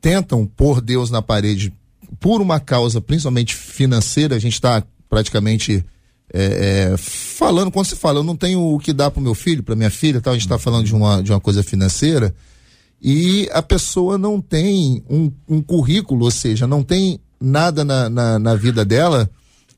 [0.00, 1.72] tentam pôr Deus na parede
[2.18, 4.36] por uma causa, principalmente financeira.
[4.36, 5.84] A gente está praticamente
[6.32, 9.62] é, é, falando, quando se fala, eu não tenho o que dar para meu filho,
[9.62, 12.34] para minha filha, tal, a gente está falando de uma, de uma coisa financeira
[13.00, 18.38] e a pessoa não tem um, um currículo, ou seja, não tem nada na, na,
[18.38, 19.30] na vida dela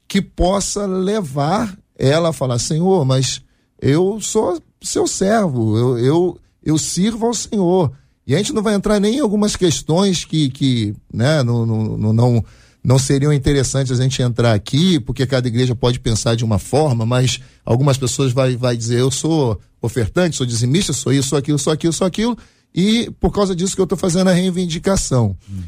[0.09, 3.43] que possa levar ela a falar: Senhor, mas
[3.81, 7.93] eu sou seu servo, eu, eu, eu sirvo ao Senhor.
[8.27, 12.13] E a gente não vai entrar nem em algumas questões que, que né, não, não,
[12.13, 12.45] não,
[12.85, 17.07] não seriam interessantes a gente entrar aqui, porque cada igreja pode pensar de uma forma,
[17.07, 21.59] mas algumas pessoas vai, vai dizer, eu sou ofertante, sou dizimista, sou isso, sou aquilo,
[21.59, 22.37] sou aquilo, sou aquilo,
[22.75, 25.35] e por causa disso que eu estou fazendo a reivindicação.
[25.49, 25.63] Uhum.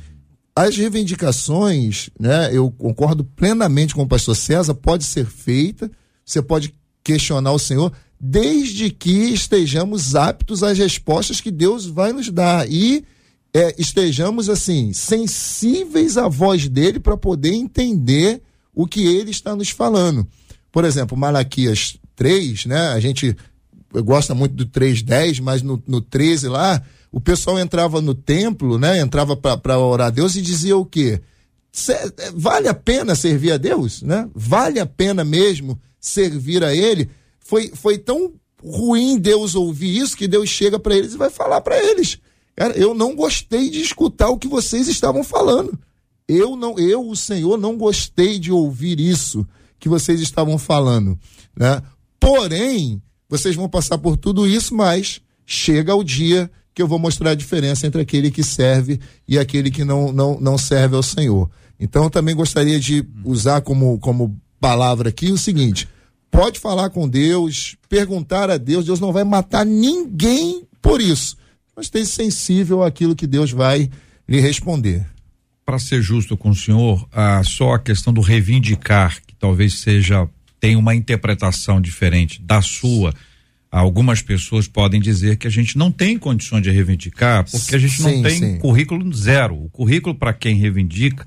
[0.54, 5.90] As reivindicações, né, eu concordo plenamente com o pastor César, pode ser feita,
[6.24, 12.30] você pode questionar o Senhor, desde que estejamos aptos às respostas que Deus vai nos
[12.30, 12.70] dar.
[12.70, 13.04] E
[13.54, 18.42] é, estejamos assim, sensíveis à voz dele para poder entender
[18.74, 20.26] o que ele está nos falando.
[20.70, 22.88] Por exemplo, Malaquias 3, né?
[22.88, 23.36] A gente
[24.04, 26.82] gosta muito do 3.10, mas no, no 13 lá,
[27.12, 29.00] o pessoal entrava no templo, né?
[29.00, 31.20] Entrava para orar a Deus e dizia o quê?
[32.34, 34.28] Vale a pena servir a Deus, né?
[34.34, 37.08] Vale a pena mesmo servir a Ele?
[37.38, 38.32] Foi, foi tão
[38.62, 42.18] ruim Deus ouvir isso que Deus chega para eles e vai falar para eles
[42.60, 45.78] Cara, eu não gostei de escutar o que vocês estavam falando.
[46.28, 49.46] Eu não, eu, o Senhor, não gostei de ouvir isso
[49.78, 51.18] que vocês estavam falando,
[51.58, 51.82] né?
[52.20, 57.30] Porém, vocês vão passar por tudo isso, mas chega o dia que eu vou mostrar
[57.30, 61.50] a diferença entre aquele que serve e aquele que não, não, não serve ao Senhor.
[61.78, 65.88] Então, eu também gostaria de usar como, como palavra aqui o seguinte:
[66.30, 71.40] pode falar com Deus, perguntar a Deus, Deus não vai matar ninguém por isso
[71.80, 73.90] mas esteja sensível àquilo que Deus vai
[74.28, 75.06] lhe responder.
[75.64, 80.28] Para ser justo com o senhor, ah, só a questão do reivindicar, que talvez seja,
[80.60, 83.14] tem uma interpretação diferente da sua.
[83.70, 87.96] Algumas pessoas podem dizer que a gente não tem condições de reivindicar, porque a gente
[87.96, 88.58] sim, não tem sim.
[88.58, 89.64] currículo zero.
[89.64, 91.24] O currículo para quem reivindica,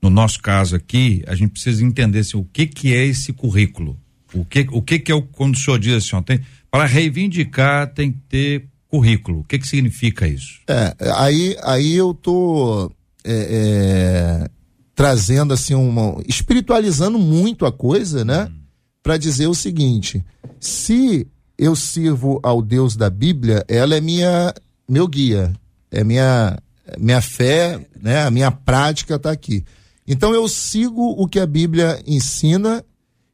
[0.00, 3.98] no nosso caso aqui, a gente precisa entender assim, o que que é esse currículo.
[4.32, 6.40] O que, o que que é o, quando o senhor diz assim, ó, tem,
[6.70, 9.40] para reivindicar tem que ter currículo.
[9.40, 10.60] O que, que significa isso?
[10.66, 12.90] É, aí, aí eu tô
[13.24, 14.50] é, é,
[14.94, 16.22] trazendo assim uma.
[16.26, 18.48] espiritualizando muito a coisa, né?
[18.50, 18.58] Hum.
[19.02, 20.24] Para dizer o seguinte:
[20.60, 21.26] se
[21.58, 24.54] eu sirvo ao Deus da Bíblia, ela é minha
[24.88, 25.52] meu guia,
[25.90, 26.58] é minha
[26.98, 28.24] minha fé, né?
[28.24, 29.64] A minha prática está aqui.
[30.06, 32.84] Então eu sigo o que a Bíblia ensina,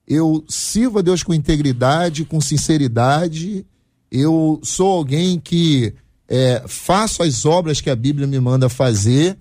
[0.07, 3.65] eu sirvo a Deus com integridade, com sinceridade
[4.11, 5.95] eu sou alguém que
[6.29, 9.37] é, faço as obras que a Bíblia me manda fazer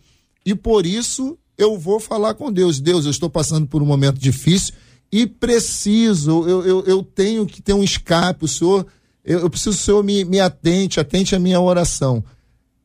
[0.46, 2.80] e por isso eu vou falar com Deus.
[2.80, 4.74] Deus, eu estou passando por um momento difícil
[5.12, 8.46] e preciso, eu, eu, eu tenho que ter um escape.
[8.46, 8.86] O Senhor,
[9.24, 12.24] eu, eu preciso que o Senhor me, me atente, atente a minha oração.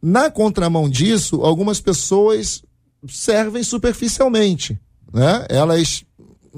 [0.00, 2.62] Na contramão disso, algumas pessoas
[3.08, 4.78] servem superficialmente,
[5.12, 5.46] né?
[5.48, 6.04] Elas,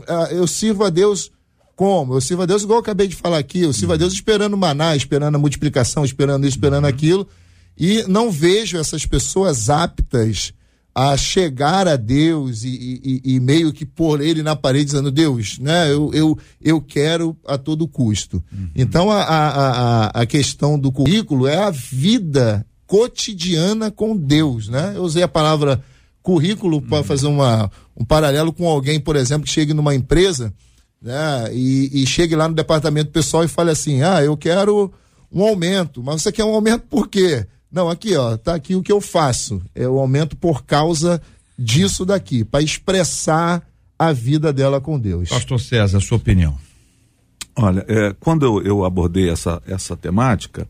[0.06, 1.30] ah, eu sirvo a Deus
[1.76, 2.14] como?
[2.14, 3.94] Eu sirvo a Deus igual eu acabei de falar aqui, eu sirvo uhum.
[3.94, 6.90] a Deus esperando maná, esperando a multiplicação, esperando isso, esperando uhum.
[6.90, 7.28] aquilo,
[7.76, 10.52] e não vejo essas pessoas aptas
[10.94, 15.58] a chegar a Deus e, e, e, meio que pôr ele na parede dizendo, Deus,
[15.58, 18.42] né, eu, eu, eu quero a todo custo.
[18.52, 18.68] Uhum.
[18.76, 24.92] Então a, a, a, a questão do currículo é a vida cotidiana com Deus, né?
[24.94, 25.82] Eu usei a palavra
[26.22, 27.04] currículo para uhum.
[27.04, 30.54] fazer uma, um paralelo com alguém, por exemplo, que chegue numa empresa
[31.04, 31.50] né?
[31.52, 34.90] E, e chegue lá no departamento pessoal e fale assim: ah, eu quero
[35.30, 37.46] um aumento, mas você quer um aumento por quê?
[37.74, 39.60] Não, aqui, ó, tá aqui o que eu faço.
[39.74, 41.20] É o aumento por causa
[41.58, 43.66] disso daqui, para expressar
[43.98, 45.28] a vida dela com Deus.
[45.28, 46.56] Pastor César, sua opinião.
[47.56, 50.68] Olha, é, quando eu, eu abordei essa, essa temática,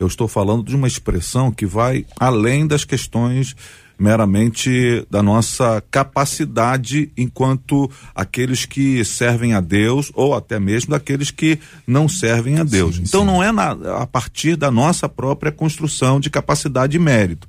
[0.00, 3.54] eu estou falando de uma expressão que vai além das questões
[3.98, 11.58] meramente da nossa capacidade enquanto aqueles que servem a Deus ou até mesmo daqueles que
[11.86, 12.96] não servem a Deus.
[12.96, 13.26] Sim, então sim.
[13.26, 13.70] não é na,
[14.02, 17.48] a partir da nossa própria construção de capacidade e mérito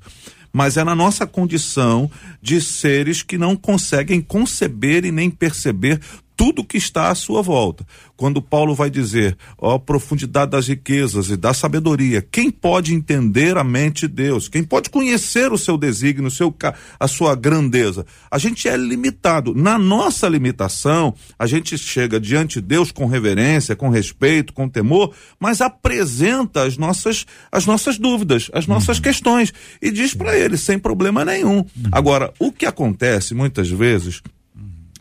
[0.56, 2.08] mas é na nossa condição
[2.40, 6.00] de seres que não conseguem conceber e nem perceber
[6.36, 7.86] tudo que está à sua volta.
[8.16, 13.64] Quando Paulo vai dizer, ó, profundidade das riquezas e da sabedoria, quem pode entender a
[13.64, 14.48] mente de Deus?
[14.48, 16.54] Quem pode conhecer o seu desígnio, o seu,
[16.98, 18.06] a sua grandeza?
[18.30, 19.54] A gente é limitado.
[19.54, 25.14] Na nossa limitação, a gente chega diante de Deus com reverência, com respeito, com temor,
[25.38, 29.02] mas apresenta as nossas, as nossas dúvidas, as nossas uhum.
[29.02, 31.58] questões e diz para ele sem problema nenhum.
[31.58, 31.66] Uhum.
[31.92, 34.22] Agora, o que acontece muitas vezes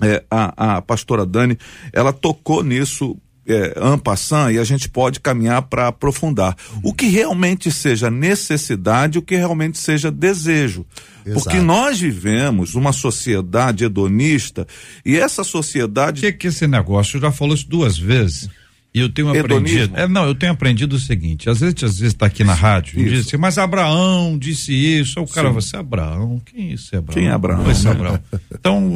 [0.05, 1.57] é, a, a pastora Dani,
[1.91, 6.55] ela tocou nisso é, ampassant e a gente pode caminhar para aprofundar.
[6.81, 10.85] O que realmente seja necessidade, o que realmente seja desejo.
[11.25, 11.43] Exato.
[11.43, 14.67] Porque nós vivemos uma sociedade hedonista
[15.05, 16.19] e essa sociedade.
[16.19, 17.19] O que, que esse negócio?
[17.19, 18.49] Já falou isso duas vezes.
[18.93, 19.97] E eu tenho aprendido.
[19.97, 22.99] É, não, eu tenho aprendido o seguinte: às vezes, às vezes está aqui na rádio
[22.99, 25.19] e diz assim, mas Abraão disse isso.
[25.19, 25.53] O cara, Sim.
[25.55, 26.39] você é Abraão?
[26.45, 27.13] Quem é isso é Abraão?
[27.13, 27.71] Quem é Abraão?
[27.71, 28.19] Esse é Abraão.
[28.53, 28.95] então,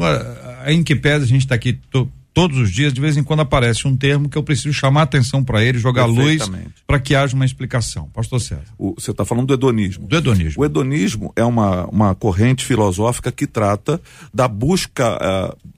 [0.68, 3.39] em que pese a gente está aqui to, todos os dias, de vez em quando
[3.39, 6.43] aparece um termo que eu preciso chamar atenção para ele, jogar luz
[6.86, 8.08] para que haja uma explicação.
[8.14, 8.62] Pastor César.
[8.78, 10.06] O, você está falando do hedonismo.
[10.08, 10.62] Do hedonismo.
[10.62, 14.00] O hedonismo é uma, uma corrente filosófica que trata
[14.32, 15.72] da busca uh,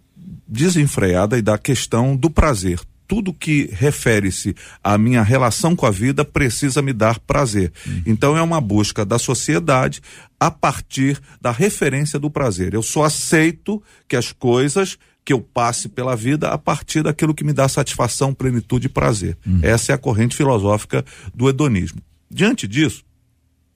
[0.45, 6.23] desenfreada e da questão do prazer tudo que refere-se à minha relação com a vida
[6.23, 7.73] precisa me dar prazer.
[7.85, 8.03] Uhum.
[8.05, 9.99] Então é uma busca da sociedade
[10.39, 12.75] a partir da referência do prazer.
[12.75, 14.95] Eu só aceito que as coisas
[15.25, 19.35] que eu passe pela vida a partir daquilo que me dá satisfação, plenitude e prazer.
[19.43, 19.59] Uhum.
[19.63, 21.03] Essa é a corrente filosófica
[21.33, 21.99] do hedonismo.
[22.29, 23.03] Diante disso,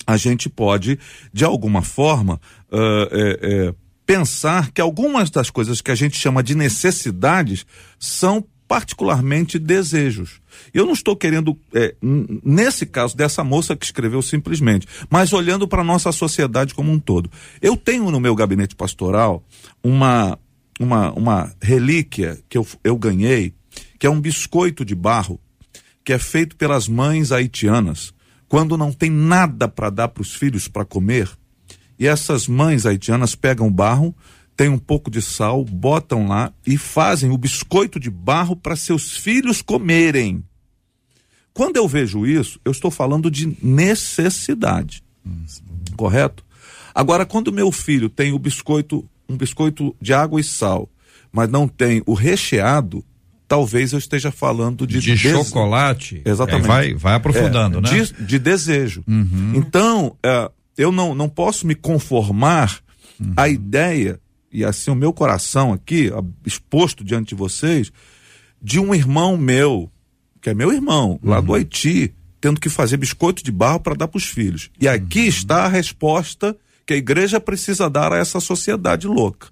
[0.05, 0.99] a gente pode,
[1.34, 2.39] de alguma forma,
[2.71, 3.75] uh, é, é,
[4.05, 7.65] pensar que algumas das coisas que a gente chama de necessidades
[7.97, 10.41] são particularmente desejos.
[10.74, 15.82] Eu não estou querendo, é, nesse caso dessa moça que escreveu simplesmente, mas olhando para
[15.82, 17.30] a nossa sociedade como um todo.
[17.61, 19.43] Eu tenho no meu gabinete pastoral
[19.84, 20.39] uma,
[20.80, 23.53] uma, uma relíquia que eu, eu ganhei,
[23.99, 25.39] que é um biscoito de barro,
[26.03, 28.14] que é feito pelas mães haitianas,
[28.47, 31.30] quando não tem nada para dar para os filhos para comer,
[31.97, 34.16] e essas mães haitianas pegam barro,
[34.56, 39.18] tem um pouco de sal, botam lá e fazem o biscoito de barro para seus
[39.18, 40.43] filhos comerem.
[41.54, 45.04] Quando eu vejo isso, eu estou falando de necessidade.
[45.95, 46.43] Correto?
[46.93, 50.89] Agora, quando meu filho tem o biscoito, um biscoito de água e sal,
[51.32, 53.04] mas não tem o recheado,
[53.47, 56.22] talvez eu esteja falando de, de chocolate.
[56.26, 56.66] Exatamente.
[56.66, 57.89] É, vai, vai aprofundando, é, né?
[57.89, 59.04] De, de desejo.
[59.08, 59.54] Uhum.
[59.56, 62.80] Então, é, eu não, não posso me conformar
[63.20, 63.34] uhum.
[63.36, 64.20] à ideia,
[64.54, 66.12] e assim o meu coração aqui,
[66.45, 67.91] exposto diante de vocês,
[68.62, 69.91] de um irmão meu,
[70.41, 71.30] que é meu irmão, uhum.
[71.30, 74.70] lá do Haiti, tendo que fazer biscoito de barro para dar para os filhos.
[74.80, 75.28] E aqui uhum.
[75.28, 79.47] está a resposta que a igreja precisa dar a essa sociedade louca.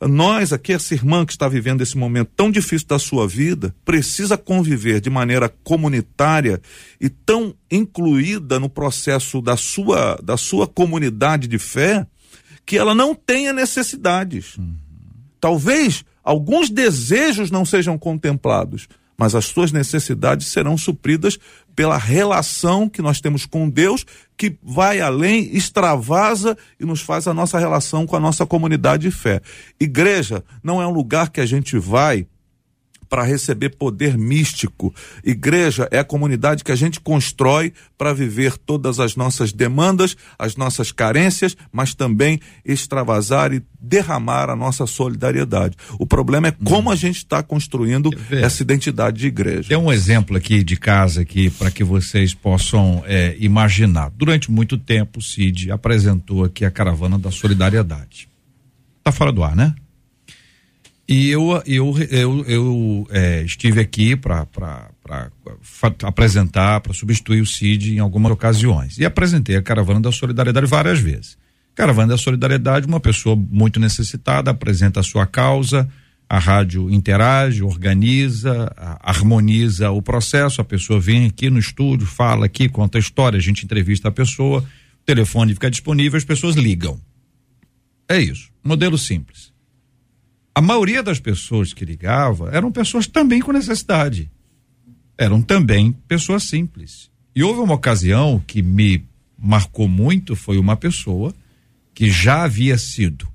[0.00, 4.36] Nós aqui, essa irmã que está vivendo esse momento tão difícil da sua vida, precisa
[4.36, 6.60] conviver de maneira comunitária
[7.00, 12.06] e tão incluída no processo da sua, da sua comunidade de fé,
[12.66, 14.58] que ela não tenha necessidades.
[15.40, 21.38] Talvez alguns desejos não sejam contemplados, mas as suas necessidades serão supridas
[21.74, 24.04] pela relação que nós temos com Deus,
[24.36, 29.10] que vai além, extravasa e nos faz a nossa relação com a nossa comunidade de
[29.10, 29.40] fé.
[29.78, 32.26] Igreja não é um lugar que a gente vai
[33.08, 34.94] para receber poder místico.
[35.24, 40.56] Igreja é a comunidade que a gente constrói para viver todas as nossas demandas, as
[40.56, 45.76] nossas carências, mas também extravasar e derramar a nossa solidariedade.
[45.98, 49.68] O problema é como a gente está construindo essa identidade de igreja.
[49.68, 54.10] Tem um exemplo aqui de casa aqui para que vocês possam é, imaginar.
[54.10, 58.28] Durante muito tempo, o Cid apresentou aqui a caravana da solidariedade.
[59.02, 59.74] Tá fora do ar, né?
[61.08, 64.44] E eu, eu, eu, eu é, estive aqui para
[66.02, 68.98] apresentar, para substituir o CID em algumas ocasiões.
[68.98, 71.38] E apresentei a Caravana da Solidariedade várias vezes.
[71.76, 75.88] Caravana da Solidariedade, uma pessoa muito necessitada, apresenta a sua causa,
[76.28, 82.68] a rádio interage, organiza, harmoniza o processo, a pessoa vem aqui no estúdio, fala aqui,
[82.68, 86.98] conta a história, a gente entrevista a pessoa, o telefone fica disponível, as pessoas ligam.
[88.08, 89.54] É isso, modelo simples
[90.56, 94.30] a maioria das pessoas que ligava eram pessoas também com necessidade.
[95.18, 97.10] Eram também pessoas simples.
[97.34, 99.04] E houve uma ocasião que me
[99.38, 101.34] marcou muito, foi uma pessoa
[101.92, 103.28] que já havia sido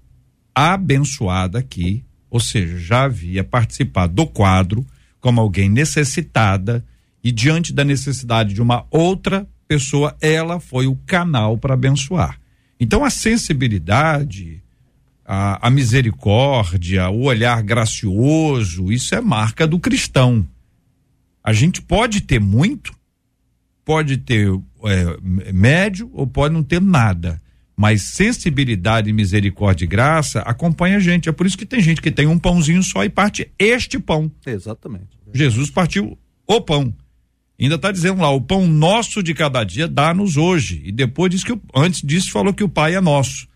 [0.56, 4.84] abençoada aqui, ou seja, já havia participado do quadro
[5.20, 6.84] como alguém necessitada
[7.24, 12.42] e diante da necessidade de uma outra pessoa, ela foi o canal para abençoar.
[12.80, 14.64] Então a sensibilidade,
[15.26, 20.48] a, a misericórdia, o olhar gracioso, isso é marca do cristão.
[21.44, 22.94] A gente pode ter muito,
[23.84, 24.50] pode ter
[24.84, 27.42] é, médio ou pode não ter nada.
[27.76, 31.30] Mas sensibilidade, misericórdia e graça acompanha a gente.
[31.30, 34.32] É por isso que tem gente que tem um pãozinho só e parte este pão.
[34.46, 35.18] Exatamente.
[35.34, 36.94] Jesus partiu o pão.
[37.60, 40.82] Ainda está dizendo lá, o pão nosso de cada dia dá-nos hoje.
[40.84, 43.48] E depois diz que, antes disso, falou que o Pai é nosso.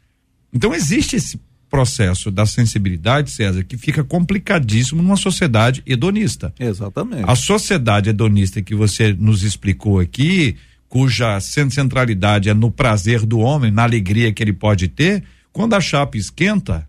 [0.54, 1.40] Então existe esse
[1.76, 6.54] processo da sensibilidade, César, que fica complicadíssimo numa sociedade hedonista.
[6.58, 7.26] Exatamente.
[7.28, 10.56] A sociedade hedonista que você nos explicou aqui,
[10.88, 15.22] cuja centralidade é no prazer do homem, na alegria que ele pode ter,
[15.52, 16.88] quando a chapa esquenta,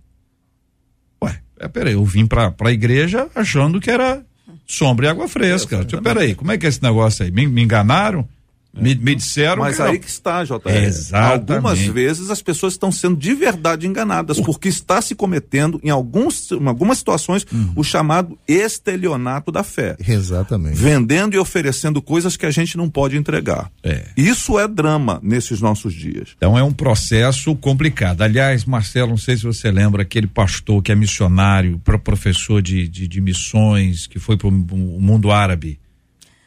[1.20, 4.24] ué, é, peraí, eu vim pra, pra igreja achando que era
[4.64, 5.84] sombra e água fresca.
[6.00, 7.32] Peraí, como é que é esse negócio aí?
[7.32, 8.28] Me, me enganaram?
[8.76, 9.62] Me, me disseram.
[9.62, 9.98] Mas que aí não.
[10.00, 10.58] que está, JR.
[10.66, 11.52] Exatamente.
[11.52, 16.50] Algumas vezes as pessoas estão sendo de verdade enganadas, porque está se cometendo, em, alguns,
[16.52, 17.72] em algumas situações, Uhum.
[17.76, 19.96] o chamado estelionato da fé.
[20.06, 20.76] Exatamente.
[20.76, 23.70] Vendendo e oferecendo coisas que a gente não pode entregar.
[23.82, 24.06] É.
[24.16, 26.30] Isso é drama nesses nossos dias.
[26.36, 28.22] Então é um processo complicado.
[28.22, 32.86] Aliás, Marcelo, não sei se você lembra aquele pastor que é missionário, pro- professor de,
[32.88, 35.78] de, de missões, que foi para o mundo árabe.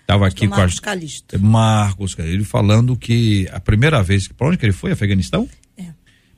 [0.10, 1.40] Estava aqui com a Marcos Calisto.
[1.40, 4.92] Marcos, ele falando que a primeira vez, para onde que ele foi?
[4.92, 5.48] Afeganistão?
[5.78, 5.86] É.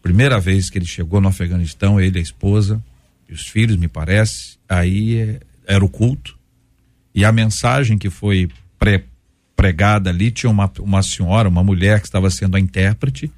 [0.02, 2.84] Primeira vez que ele chegou no Afeganistão, ele, a esposa
[3.30, 6.38] e os filhos, me parece, aí é, era o culto.
[7.16, 8.50] E a mensagem que foi
[9.56, 13.32] pregada ali tinha uma, uma senhora, uma mulher que estava sendo a intérprete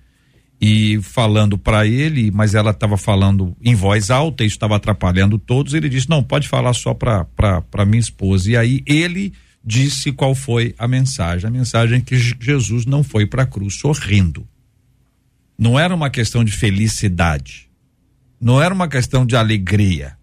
[0.60, 5.76] e falando para ele, mas ela estava falando em voz alta, isso estava atrapalhando todos.
[5.76, 8.50] Ele disse: Não, pode falar só para minha esposa.
[8.50, 9.32] E aí ele
[9.64, 11.48] disse qual foi a mensagem.
[11.48, 14.48] A mensagem é que Je- Jesus não foi para a cruz sorrindo.
[15.58, 17.70] Não era uma questão de felicidade.
[18.40, 20.18] Não era uma questão de alegria.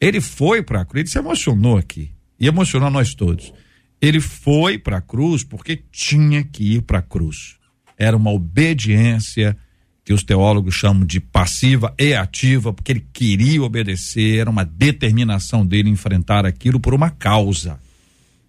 [0.00, 2.10] Ele foi para a cruz, ele se emocionou aqui.
[2.40, 3.52] E emocionou nós todos.
[4.00, 7.56] Ele foi para a cruz porque tinha que ir para a cruz.
[7.96, 9.56] Era uma obediência
[10.04, 15.64] que os teólogos chamam de passiva e ativa, porque ele queria obedecer, era uma determinação
[15.64, 17.78] dele enfrentar aquilo por uma causa,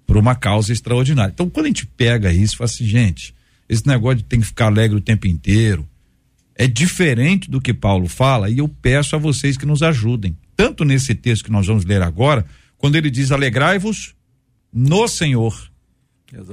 [0.06, 1.32] por uma causa extraordinária.
[1.34, 3.34] Então, quando a gente pega isso, fala assim, gente,
[3.68, 5.88] esse negócio de tem que ficar alegre o tempo inteiro,
[6.56, 10.38] é diferente do que Paulo fala e eu peço a vocês que nos ajudem.
[10.56, 12.46] Tanto nesse texto que nós vamos ler agora,
[12.78, 14.14] quando ele diz alegrai-vos
[14.72, 15.72] no Senhor.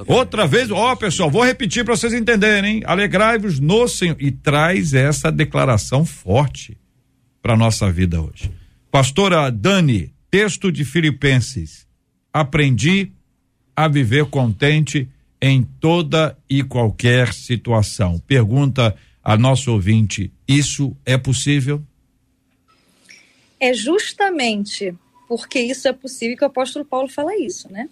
[0.06, 2.82] Outra vez, ó pessoal, vou repetir para vocês entenderem.
[2.84, 6.76] Alegrai-vos no Senhor e traz essa declaração forte
[7.42, 8.50] para nossa vida hoje.
[8.90, 11.86] Pastora Dani, texto de Filipenses.
[12.32, 13.12] Aprendi
[13.84, 15.08] a viver contente
[15.40, 18.18] em toda e qualquer situação.
[18.18, 21.82] Pergunta a nosso ouvinte: isso é possível?
[23.58, 24.94] É justamente
[25.28, 27.88] porque isso é possível que o apóstolo Paulo fala isso, né?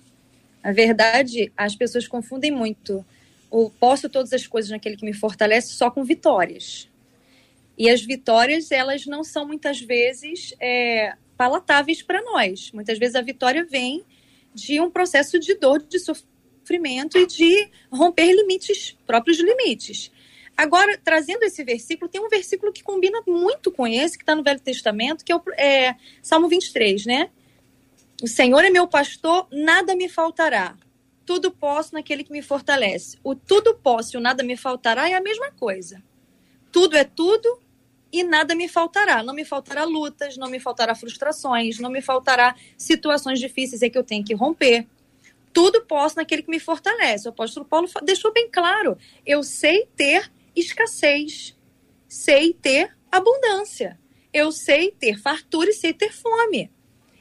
[0.63, 3.05] Na verdade, as pessoas confundem muito
[3.51, 6.89] o posso todas as coisas naquele que me fortalece só com vitórias.
[7.77, 12.73] E as vitórias, elas não são muitas vezes é, palatáveis para nós.
[12.73, 14.05] Muitas vezes a vitória vem
[14.59, 20.11] de um processo de dor, de sofrimento e de romper limites, próprios limites.
[20.57, 24.43] Agora, trazendo esse versículo, tem um versículo que combina muito com esse, que está no
[24.43, 27.31] Velho Testamento, que é, o, é Salmo 23, né?
[28.21, 30.77] O Senhor é meu pastor, nada me faltará.
[31.25, 33.19] Tudo posso naquele que me fortalece.
[33.23, 36.03] O tudo posso e o nada me faltará é a mesma coisa.
[36.73, 37.61] Tudo é tudo
[38.13, 39.23] e nada me faltará.
[39.23, 43.99] Não me faltará lutas, não me faltará frustrações, não me faltará situações difíceis em que
[43.99, 44.87] eu tenho que romper.
[45.53, 47.27] Tudo posso naquele que me fortalece.
[47.27, 48.97] O apóstolo Paulo deixou bem claro.
[49.27, 51.57] Eu sei ter escassez,
[52.07, 53.99] sei ter abundância,
[54.33, 56.71] eu sei ter fartura e sei ter fome.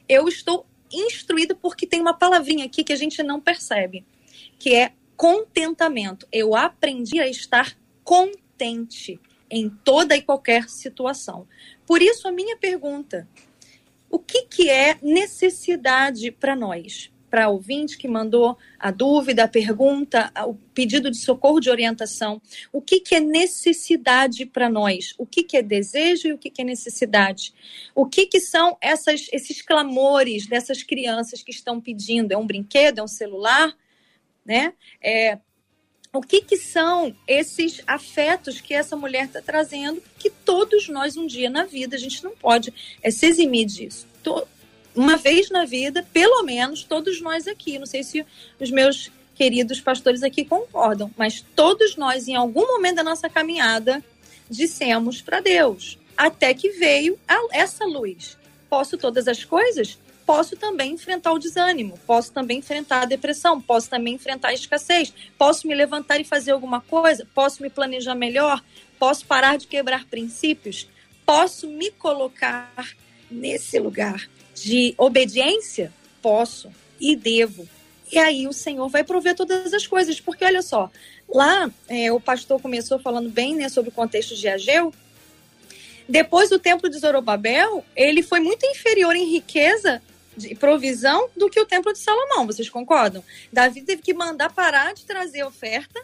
[0.08, 4.06] Eu estou instruído porque tem uma palavrinha aqui que a gente não percebe,
[4.58, 6.26] que é contentamento.
[6.32, 9.20] Eu aprendi a estar contente
[9.50, 11.46] em toda e qualquer situação.
[11.86, 13.28] Por isso a minha pergunta:
[14.10, 17.10] o que, que é necessidade para nós?
[17.30, 22.40] Para a ouvinte que mandou a dúvida, a pergunta, o pedido de socorro de orientação.
[22.72, 25.14] O que, que é necessidade para nós?
[25.18, 27.52] O que, que é desejo e o que, que é necessidade?
[27.94, 32.32] O que, que são essas, esses clamores dessas crianças que estão pedindo?
[32.32, 33.00] É um brinquedo?
[33.00, 33.76] É um celular?
[34.42, 34.72] Né?
[35.02, 35.38] É,
[36.12, 41.26] o que, que são esses afetos que essa mulher está trazendo, que todos nós um
[41.26, 44.06] dia na vida, a gente não pode é, se eximir disso.
[44.22, 44.46] To,
[44.94, 48.24] uma vez na vida, pelo menos, todos nós aqui, não sei se
[48.58, 54.02] os meus queridos pastores aqui concordam, mas todos nós, em algum momento da nossa caminhada,
[54.50, 58.36] dissemos para Deus, até que veio a, essa luz.
[58.68, 59.98] Posso todas as coisas?
[60.28, 65.10] Posso também enfrentar o desânimo, posso também enfrentar a depressão, posso também enfrentar a escassez,
[65.38, 68.62] posso me levantar e fazer alguma coisa, posso me planejar melhor,
[68.98, 70.86] posso parar de quebrar princípios,
[71.24, 72.94] posso me colocar
[73.30, 75.90] nesse lugar de obediência?
[76.20, 76.70] Posso
[77.00, 77.66] e devo.
[78.12, 80.90] E aí o Senhor vai prover todas as coisas, porque olha só,
[81.26, 84.92] lá é, o pastor começou falando bem né, sobre o contexto de Ageu,
[86.06, 90.02] depois do templo de Zorobabel, ele foi muito inferior em riqueza
[90.38, 93.22] de provisão do que o templo de Salomão, vocês concordam?
[93.52, 96.00] Davi teve que mandar parar de trazer oferta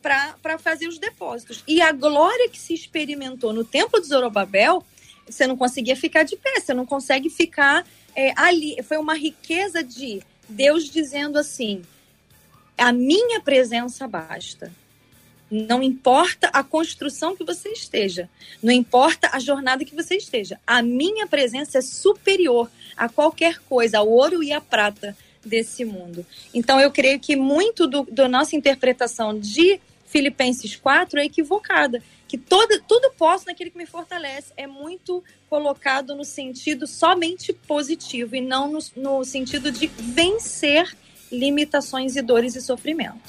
[0.00, 1.64] para fazer os depósitos.
[1.66, 4.84] E a glória que se experimentou no templo de Zorobabel,
[5.28, 8.80] você não conseguia ficar de pé, você não consegue ficar é, ali.
[8.84, 11.82] Foi uma riqueza de Deus dizendo assim:
[12.78, 14.72] A minha presença basta.
[15.50, 18.28] Não importa a construção que você esteja,
[18.62, 23.98] não importa a jornada que você esteja, a minha presença é superior a qualquer coisa,
[23.98, 26.26] ao ouro e à prata desse mundo.
[26.52, 32.02] Então, eu creio que muito do, da nossa interpretação de Filipenses 4 é equivocada.
[32.28, 34.52] Que toda, tudo posso naquele que me fortalece.
[34.56, 40.96] É muito colocado no sentido somente positivo e não no, no sentido de vencer
[41.30, 43.20] limitações e dores e sofrimento.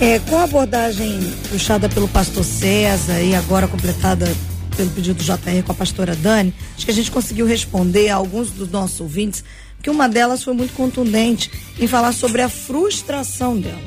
[0.00, 1.20] É, com a abordagem
[1.50, 4.26] puxada pelo pastor César e agora completada
[4.76, 8.16] pelo pedido do JR com a pastora Dani, acho que a gente conseguiu responder a
[8.16, 9.44] alguns dos nossos ouvintes,
[9.80, 13.78] que uma delas foi muito contundente em falar sobre a frustração dela,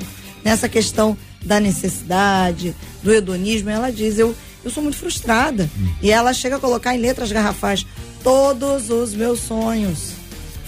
[0.44, 3.70] nessa questão da necessidade, do hedonismo.
[3.70, 4.34] Ela diz: Eu,
[4.64, 5.70] eu sou muito frustrada.
[5.78, 5.88] Hum.
[6.02, 7.86] E ela chega a colocar em letras garrafais:
[8.24, 10.12] Todos os meus sonhos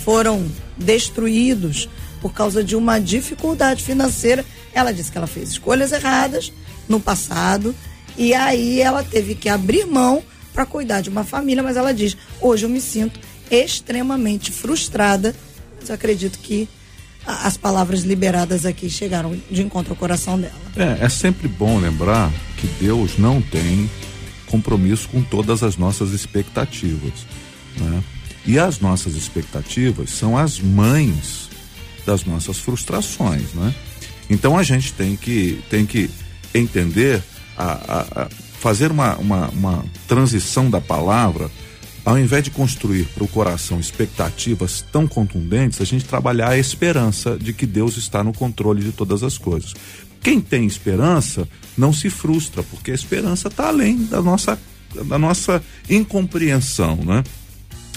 [0.04, 0.46] foram
[0.78, 1.88] destruídos
[2.22, 4.44] por causa de uma dificuldade financeira
[4.74, 6.52] ela disse que ela fez escolhas erradas
[6.88, 7.76] no passado
[8.18, 12.18] e aí ela teve que abrir mão para cuidar de uma família, mas ela diz:
[12.42, 15.36] hoje eu me sinto extremamente frustrada.
[15.80, 16.68] Mas eu acredito que
[17.26, 20.54] as palavras liberadas aqui chegaram de encontro ao coração dela.
[20.76, 23.90] É, é sempre bom lembrar que Deus não tem
[24.48, 27.26] compromisso com todas as nossas expectativas.
[27.78, 28.04] Né?
[28.46, 31.50] E as nossas expectativas são as mães
[32.06, 33.74] das nossas frustrações, né?
[34.30, 36.10] Então a gente tem que, tem que
[36.54, 37.22] entender,
[37.58, 41.50] a, a, a fazer uma, uma, uma transição da palavra,
[42.06, 47.38] ao invés de construir para o coração expectativas tão contundentes, a gente trabalhar a esperança
[47.38, 49.74] de que Deus está no controle de todas as coisas.
[50.22, 54.60] Quem tem esperança não se frustra, porque a esperança está além da nossa,
[55.06, 57.24] da nossa incompreensão, né?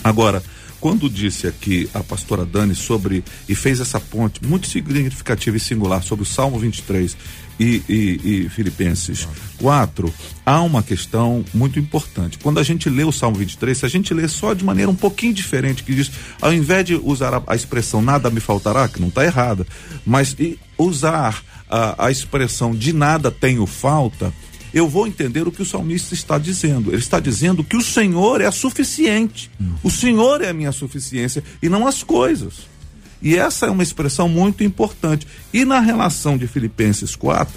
[0.04, 0.42] Agora,
[0.82, 6.02] quando disse aqui a pastora Dani sobre e fez essa ponte muito significativa e singular
[6.02, 7.16] sobre o Salmo 23
[7.60, 9.28] e, e, e Filipenses
[9.58, 10.12] 4,
[10.44, 12.36] há uma questão muito importante.
[12.36, 14.96] Quando a gente lê o Salmo 23, se a gente lê só de maneira um
[14.96, 16.10] pouquinho diferente, que diz,
[16.40, 19.64] ao invés de usar a, a expressão nada me faltará, que não está errada,
[20.04, 20.36] mas
[20.76, 24.34] usar a, a expressão de nada tenho falta,
[24.72, 26.90] eu vou entender o que o salmista está dizendo.
[26.90, 29.50] Ele está dizendo que o Senhor é suficiente.
[29.82, 32.72] O Senhor é a minha suficiência e não as coisas.
[33.20, 35.26] E essa é uma expressão muito importante.
[35.52, 37.52] E na relação de Filipenses 4,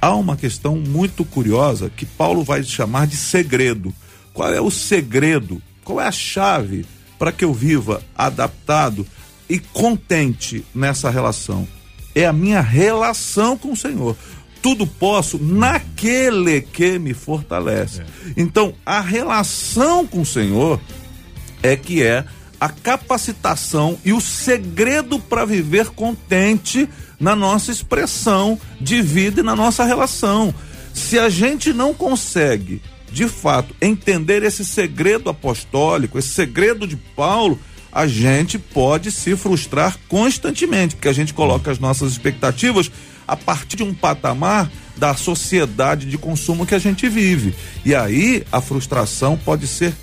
[0.00, 3.92] há uma questão muito curiosa que Paulo vai chamar de segredo.
[4.32, 5.60] Qual é o segredo?
[5.82, 6.84] Qual é a chave
[7.18, 9.06] para que eu viva adaptado
[9.48, 11.66] e contente nessa relação?
[12.14, 14.16] É a minha relação com o Senhor
[14.62, 18.00] tudo posso naquele que me fortalece.
[18.00, 18.04] É.
[18.36, 20.80] Então, a relação com o Senhor
[21.62, 22.24] é que é
[22.60, 26.88] a capacitação e o segredo para viver contente
[27.18, 30.54] na nossa expressão de vida e na nossa relação.
[30.92, 32.82] Se a gente não consegue,
[33.12, 37.58] de fato, entender esse segredo apostólico, esse segredo de Paulo,
[37.92, 42.90] a gente pode se frustrar constantemente, porque a gente coloca as nossas expectativas
[43.28, 47.54] a partir de um patamar da sociedade de consumo que a gente vive.
[47.84, 49.94] E aí a frustração pode ser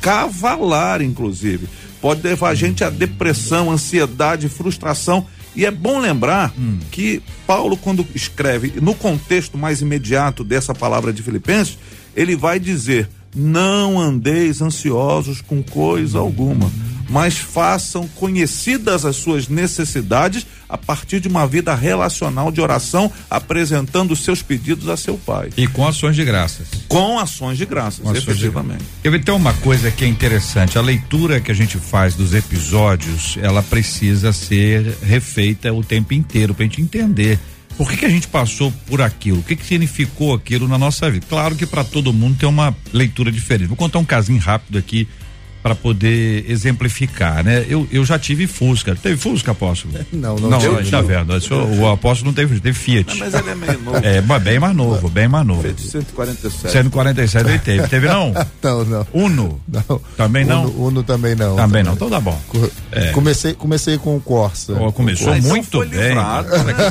[0.00, 1.68] cavalar, inclusive.
[2.00, 5.26] Pode levar a gente à depressão, ansiedade, frustração.
[5.54, 6.78] E é bom lembrar hum.
[6.90, 11.78] que Paulo, quando escreve, no contexto mais imediato dessa palavra de Filipenses,
[12.16, 16.70] ele vai dizer: Não andeis ansiosos com coisa alguma
[17.12, 24.12] mas façam conhecidas as suas necessidades a partir de uma vida relacional de oração, apresentando
[24.12, 25.50] os seus pedidos a seu Pai.
[25.54, 26.66] E com ações de graças.
[26.88, 28.80] Com ações de graças, com efetivamente.
[28.80, 28.86] De...
[29.04, 33.36] Eu então uma coisa que é interessante, a leitura que a gente faz dos episódios,
[33.42, 37.38] ela precisa ser refeita o tempo inteiro para a gente entender
[37.76, 39.38] por que, que a gente passou por aquilo?
[39.38, 41.26] O que, que significou aquilo na nossa vida?
[41.28, 43.68] Claro que para todo mundo tem uma leitura diferente.
[43.68, 45.08] Vou contar um casinho rápido aqui
[45.62, 47.64] para poder exemplificar, né?
[47.68, 48.96] Eu, eu já tive Fusca.
[48.96, 49.94] Teve Fusca, apóstolo?
[50.12, 50.50] Não, não.
[50.50, 51.32] Não, teve, tá vendo?
[51.32, 53.18] O, o apóstolo não teve, teve Fiat.
[53.18, 53.98] Não, mas ele é meio novo.
[54.02, 55.62] É, bem mais novo, bem mais novo.
[55.62, 56.72] Fiat 147.
[56.72, 57.88] 147 ele teve.
[57.88, 58.32] Teve não?
[58.62, 59.06] não, não.
[59.12, 59.60] Uno?
[59.68, 60.00] Não.
[60.16, 60.64] Também não?
[60.64, 61.56] Uno, Uno também não.
[61.56, 62.40] Também, também, não, então tá bom.
[62.90, 63.10] É.
[63.12, 64.74] Comecei, comecei com o Corsa.
[64.74, 65.48] Oh, começou Corsa.
[65.48, 66.14] muito bem.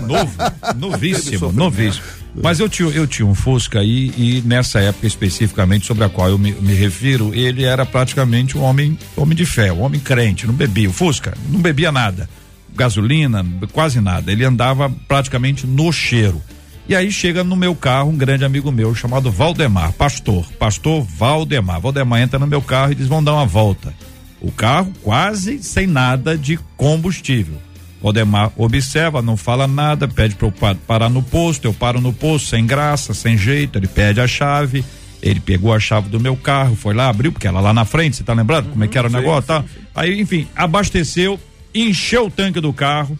[0.07, 0.31] Novo,
[0.77, 2.20] novíssimo, novíssimo.
[2.35, 6.29] Mas eu tinha, eu tinha um Fusca aí e nessa época especificamente sobre a qual
[6.29, 10.47] eu me, me, refiro, ele era praticamente um homem, homem de fé, um homem crente,
[10.47, 10.89] não bebia.
[10.89, 12.29] O Fusca não bebia nada,
[12.73, 14.31] gasolina, quase nada.
[14.31, 16.41] Ele andava praticamente no cheiro.
[16.87, 21.79] E aí chega no meu carro um grande amigo meu chamado Valdemar, pastor, pastor Valdemar.
[21.79, 23.93] Valdemar entra no meu carro e diz: "Vamos dar uma volta".
[24.41, 27.57] O carro quase sem nada de combustível.
[28.01, 30.53] Valdemar observa, não fala nada, pede para eu
[30.87, 34.83] parar no posto, eu paro no posto, sem graça, sem jeito, ele pede a chave,
[35.21, 38.17] ele pegou a chave do meu carro, foi lá, abriu, porque ela lá na frente,
[38.17, 39.63] você tá lembrando uhum, como é que era o negócio, tá?
[39.93, 41.39] Aí, enfim, abasteceu,
[41.75, 43.17] encheu o tanque do carro,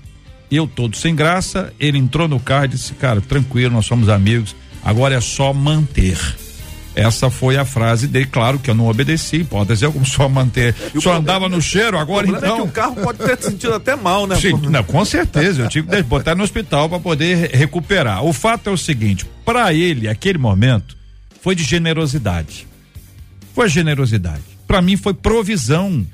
[0.50, 4.56] eu todo sem graça, ele entrou no carro e disse, cara, tranquilo, nós somos amigos,
[4.84, 6.18] agora é só manter.
[6.96, 10.76] Essa foi a frase dele, claro que eu não obedeci, pode dizer como só manter,
[11.00, 12.56] só andava no cheiro, agora então.
[12.56, 14.36] É que o carro pode ter sentido até mal, né?
[14.36, 18.26] Sim, não, com certeza, eu tive que botar no hospital para poder recuperar.
[18.26, 20.98] O fato é o seguinte, para ele, aquele momento,
[21.42, 22.68] foi de generosidade.
[23.54, 24.44] Foi generosidade.
[24.68, 26.06] Para mim foi provisão.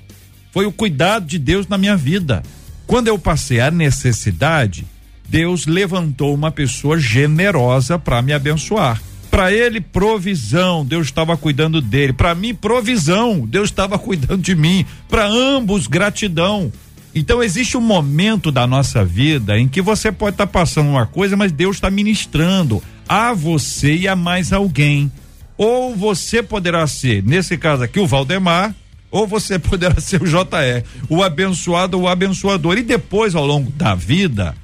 [0.51, 2.41] Foi o cuidado de Deus na minha vida.
[2.87, 4.85] Quando eu passei a necessidade,
[5.27, 9.01] Deus levantou uma pessoa generosa para me abençoar.
[9.37, 12.11] Para ele, provisão, Deus estava cuidando dele.
[12.11, 14.83] Para mim, provisão, Deus estava cuidando de mim.
[15.07, 16.73] Para ambos, gratidão.
[17.13, 21.05] Então existe um momento da nossa vida em que você pode estar tá passando uma
[21.05, 25.11] coisa, mas Deus está ministrando a você e a mais alguém.
[25.55, 28.73] Ou você poderá ser, nesse caso aqui, o Valdemar,
[29.11, 32.79] ou você poderá ser o JE, o abençoado ou o abençoador.
[32.79, 34.55] E depois, ao longo da vida,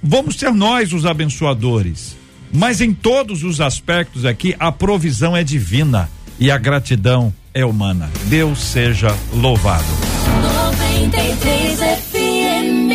[0.00, 2.19] vamos ser nós os abençoadores.
[2.52, 8.10] Mas em todos os aspectos aqui, a provisão é divina e a gratidão é humana.
[8.24, 9.84] Deus seja louvado.
[11.00, 12.90] 93 FM.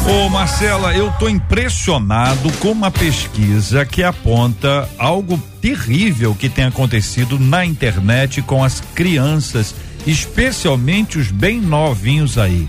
[0.00, 0.26] coração.
[0.26, 7.38] Ô Marcela, eu tô impressionado com uma pesquisa que aponta algo terrível que tem acontecido
[7.38, 9.74] na internet com as crianças
[10.06, 12.68] especialmente os bem novinhos aí.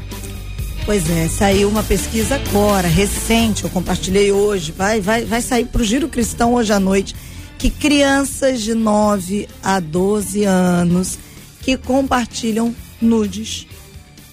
[0.85, 5.81] Pois é, saiu uma pesquisa agora, recente, eu compartilhei hoje, vai, vai, vai sair para
[5.81, 7.15] o Giro Cristão hoje à noite,
[7.57, 11.19] que crianças de 9 a 12 anos
[11.61, 13.67] que compartilham nudes,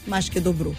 [0.07, 0.75] mais que dobrou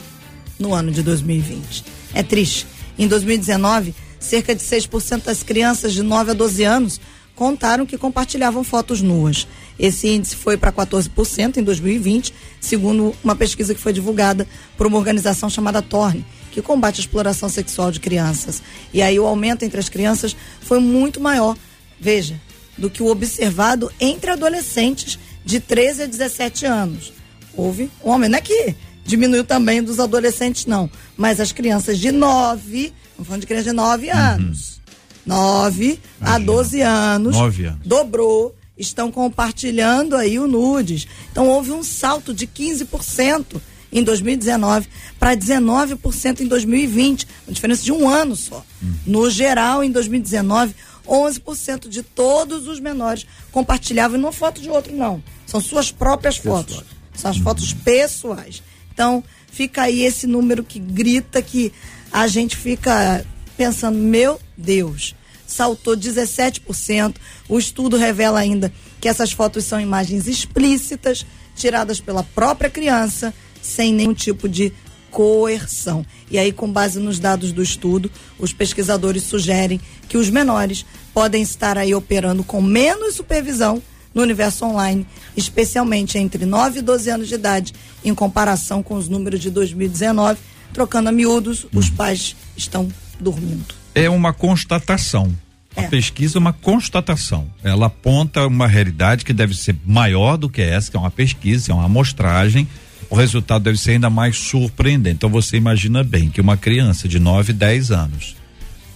[0.57, 1.83] no ano de 2020.
[2.13, 2.65] É triste.
[2.97, 7.01] Em 2019, cerca de 6% das crianças de 9 a 12 anos
[7.35, 9.47] contaram que compartilhavam fotos nuas.
[9.79, 14.97] Esse índice foi para 14% em 2020, segundo uma pesquisa que foi divulgada por uma
[14.97, 18.61] organização chamada Torne, que combate a exploração sexual de crianças.
[18.93, 21.55] E aí o aumento entre as crianças foi muito maior,
[21.99, 22.39] veja,
[22.77, 27.13] do que o observado entre adolescentes de 13 a 17 anos.
[27.55, 28.75] Houve um aumento, não é que
[29.05, 33.73] diminuiu também dos adolescentes, não, mas as crianças de 9, vamos falando de crianças de
[33.73, 34.17] 9 uhum.
[34.17, 34.77] anos.
[35.25, 37.79] 9 a 12 anos, 9 anos.
[37.85, 41.07] Dobrou estão compartilhando aí o nudes.
[41.31, 43.61] Então houve um salto de 15%
[43.91, 44.87] em 2019
[45.19, 48.63] para 19% em 2020, uma diferença de um ano só.
[48.81, 48.93] Uhum.
[49.05, 50.75] No geral, em 2019,
[51.07, 56.83] 11% de todos os menores compartilhavam não foto de outro não, são suas próprias fotos.
[57.13, 57.43] São as uhum.
[57.43, 58.61] fotos pessoais.
[58.93, 61.71] Então, fica aí esse número que grita que
[62.11, 63.25] a gente fica
[63.55, 65.15] pensando, meu Deus,
[65.47, 67.15] saltou 17%.
[67.47, 71.25] O estudo revela ainda que essas fotos são imagens explícitas,
[71.55, 74.73] tiradas pela própria criança, sem nenhum tipo de
[75.09, 76.05] coerção.
[76.29, 81.41] E aí, com base nos dados do estudo, os pesquisadores sugerem que os menores podem
[81.41, 83.81] estar aí operando com menos supervisão
[84.13, 87.73] no universo online, especialmente entre 9 e 12 anos de idade,
[88.03, 90.39] em comparação com os números de 2019.
[90.73, 92.87] Trocando a miúdos, os pais estão
[93.19, 95.35] dormindo é uma constatação.
[95.75, 95.87] A é.
[95.87, 97.47] pesquisa é uma constatação.
[97.63, 101.71] Ela aponta uma realidade que deve ser maior do que essa, que é uma pesquisa,
[101.71, 102.67] é uma amostragem.
[103.09, 105.15] O resultado deve ser ainda mais surpreendente.
[105.15, 108.35] Então você imagina bem que uma criança de 9, 10 anos,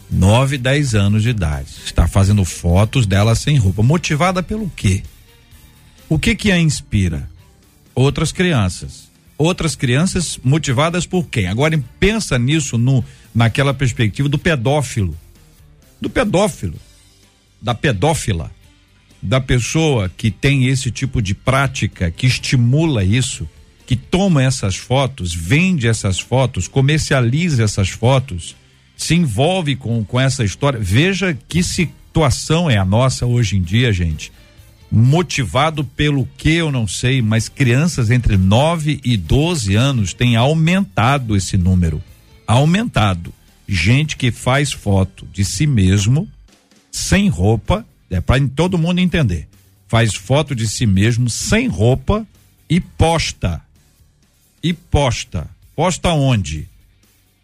[0.10, 5.04] 9, 10 anos de idade, está fazendo fotos dela sem roupa, motivada pelo quê?
[6.10, 7.30] O que que a inspira?
[7.96, 9.10] Outras crianças.
[9.38, 11.48] Outras crianças motivadas por quem?
[11.48, 13.04] Agora pensa nisso no
[13.34, 15.18] naquela perspectiva do pedófilo.
[16.00, 16.76] Do pedófilo,
[17.62, 18.52] da pedófila,
[19.22, 23.48] da pessoa que tem esse tipo de prática, que estimula isso,
[23.86, 28.56] que toma essas fotos, vende essas fotos, comercializa essas fotos,
[28.98, 30.80] se envolve com, com essa história.
[30.80, 34.32] Veja que situação é a nossa hoje em dia, gente.
[34.92, 41.36] Motivado pelo que eu não sei, mas crianças entre 9 e 12 anos têm aumentado
[41.36, 42.02] esse número
[42.54, 43.34] aumentado.
[43.68, 46.28] Gente que faz foto de si mesmo
[46.92, 49.48] sem roupa, é para todo mundo entender.
[49.88, 52.26] Faz foto de si mesmo sem roupa
[52.70, 53.62] e posta.
[54.64, 55.48] E posta.
[55.76, 56.68] Posta onde?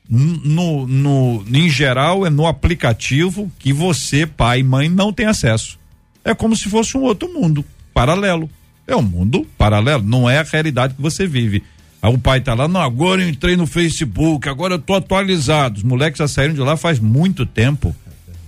[0.10, 5.78] No, no, em geral é no aplicativo que você, pai e mãe, não tem acesso.
[6.24, 8.50] É como se fosse um outro mundo paralelo.
[8.86, 11.64] É um mundo paralelo, não é a realidade que você vive.
[12.02, 15.78] Aí o pai tá lá, não, agora eu entrei no Facebook, agora eu tô atualizado.
[15.78, 17.96] Os moleques já saíram de lá faz muito tempo.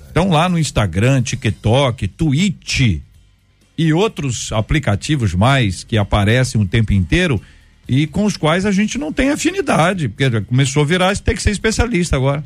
[0.07, 2.99] Estão lá no Instagram, TikTok, Twitch
[3.77, 7.41] e outros aplicativos mais que aparecem o tempo inteiro
[7.87, 11.41] e com os quais a gente não tem afinidade, porque começou a virar, tem que
[11.41, 12.43] ser especialista agora.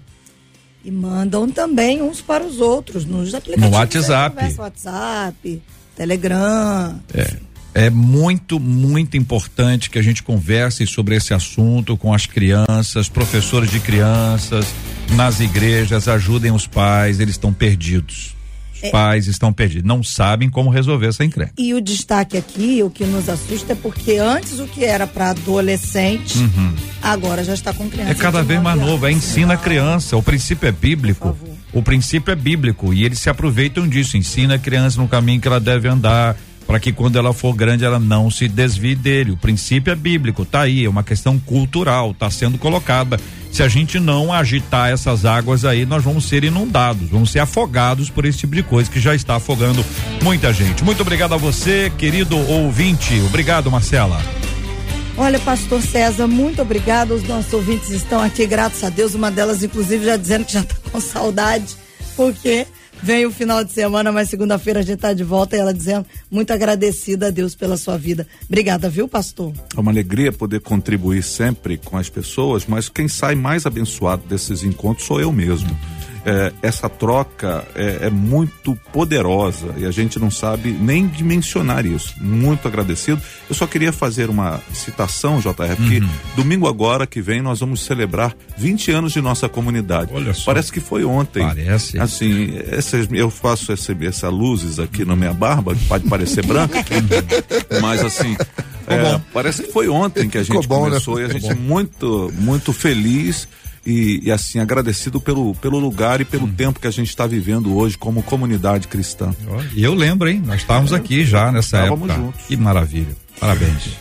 [0.86, 3.70] E mandam também uns para os outros nos aplicativos.
[3.70, 4.56] No WhatsApp.
[4.58, 5.62] WhatsApp,
[5.96, 7.00] Telegram.
[7.14, 7.53] É.
[7.76, 13.72] É muito, muito importante que a gente converse sobre esse assunto com as crianças, professores
[13.72, 14.68] de crianças,
[15.16, 18.36] nas igrejas, ajudem os pais, eles estão perdidos.
[18.76, 18.92] Os é.
[18.92, 21.54] pais estão perdidos, não sabem como resolver essa encrenca.
[21.58, 25.32] E o destaque aqui, o que nos assusta é porque antes o que era para
[25.32, 26.76] adolescente, uhum.
[27.02, 28.12] agora já está com criança.
[28.12, 31.36] É cada vez mais novo, é ensina a criança, o princípio é bíblico.
[31.72, 35.48] O princípio é bíblico e eles se aproveitam disso, ensina a criança no caminho que
[35.48, 36.38] ela deve andar
[36.74, 39.30] para que quando ela for grande ela não se desvie dele.
[39.30, 43.20] O princípio é bíblico, tá aí, é uma questão cultural, tá sendo colocada.
[43.52, 48.10] Se a gente não agitar essas águas aí, nós vamos ser inundados, vamos ser afogados
[48.10, 49.86] por esse tipo de coisa que já está afogando
[50.24, 50.84] muita gente.
[50.84, 53.22] Muito obrigado a você, querido ouvinte.
[53.28, 54.20] Obrigado, Marcela.
[55.16, 57.14] Olha, pastor César, muito obrigado.
[57.14, 59.14] Os nossos ouvintes estão aqui, graças a Deus.
[59.14, 61.76] Uma delas, inclusive, já dizendo que já está com saudade,
[62.16, 62.66] porque
[63.04, 66.06] Vem o final de semana, mas segunda-feira a gente está de volta e ela dizendo
[66.32, 68.26] muito agradecida a Deus pela sua vida.
[68.48, 69.52] Obrigada, viu, pastor?
[69.76, 74.64] É uma alegria poder contribuir sempre com as pessoas, mas quem sai mais abençoado desses
[74.64, 75.78] encontros sou eu mesmo
[76.26, 82.16] é, essa troca é, é, muito poderosa e a gente não sabe nem dimensionar isso.
[82.20, 83.22] Muito agradecido.
[83.50, 86.10] Eu só queria fazer uma citação, JR, porque uhum.
[86.36, 90.12] domingo agora que vem nós vamos celebrar 20 anos de nossa comunidade.
[90.14, 90.46] Olha só.
[90.46, 91.44] Parece que foi ontem.
[91.44, 92.00] Parece.
[92.00, 96.84] Assim, essas, eu faço essa, essa luzes aqui na minha barba, pode parecer branca,
[97.82, 98.36] mas assim.
[98.86, 100.90] É, parece que foi ontem que a gente bom, né?
[100.90, 101.22] começou né?
[101.22, 103.48] e a gente muito, muito feliz
[103.86, 106.54] e, e, assim agradecido pelo, pelo lugar e pelo hum.
[106.54, 109.34] tempo que a gente está vivendo hoje como comunidade cristã.
[109.74, 110.42] E eu lembro, hein?
[110.46, 112.14] Nós estávamos é, aqui já nessa época.
[112.14, 112.42] Juntos.
[112.48, 113.16] Que maravilha.
[113.40, 113.98] Parabéns.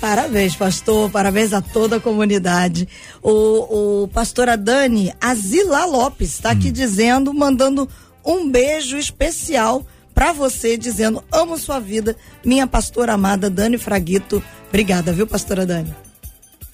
[0.00, 1.10] Parabéns, pastor.
[1.10, 2.86] Parabéns a toda a comunidade.
[3.22, 6.72] O, o pastor Adani Azila Lopes está aqui hum.
[6.72, 7.88] dizendo, mandando
[8.24, 14.42] um beijo especial para você, dizendo: amo sua vida, minha pastora amada Dani Fraguito.
[14.68, 16.05] Obrigada, viu, pastora Dani?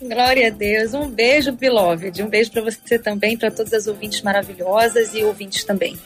[0.09, 0.95] Glória a Deus.
[0.95, 2.23] Um beijo, Beloved.
[2.23, 5.97] Um beijo para você também, para todas as ouvintes maravilhosas e ouvintes também.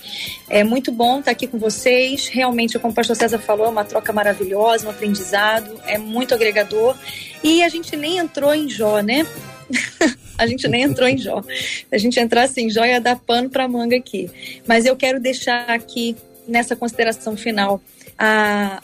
[0.49, 2.29] É muito bom estar aqui com vocês.
[2.29, 6.97] Realmente, como o pastor César falou, é uma troca maravilhosa, um aprendizado, é muito agregador.
[7.43, 9.27] E a gente nem entrou em Jó, né?
[10.37, 11.43] a gente nem entrou em Jó.
[11.43, 14.31] Se a gente entrasse em Jó, ia dar pano para manga aqui.
[14.67, 16.15] Mas eu quero deixar aqui,
[16.47, 17.81] nessa consideração final,
[18.19, 18.81] a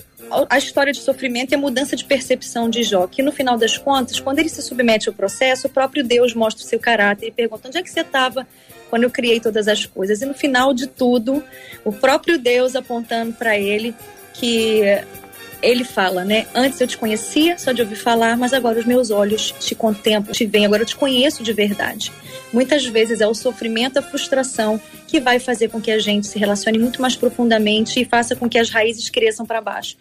[0.49, 3.77] a história de sofrimento e a mudança de percepção de Jó, que no final das
[3.77, 7.31] contas, quando ele se submete ao processo, o próprio Deus mostra o seu caráter e
[7.31, 8.47] pergunta: onde é que você estava
[8.91, 10.23] quando eu criei todas as coisas?
[10.23, 11.43] E no final de tudo,
[11.85, 13.95] o próprio Deus apontando para ele
[14.35, 14.83] que
[15.63, 16.47] ele fala, né?
[16.55, 20.33] Antes eu te conhecia só de ouvir falar, mas agora os meus olhos te contemplam,
[20.33, 22.13] te veem, agora eu te conheço de verdade.
[22.53, 26.39] Muitas vezes é o sofrimento, a frustração que vai fazer com que a gente se
[26.39, 29.97] relacione muito mais profundamente e faça com que as raízes cresçam para baixo.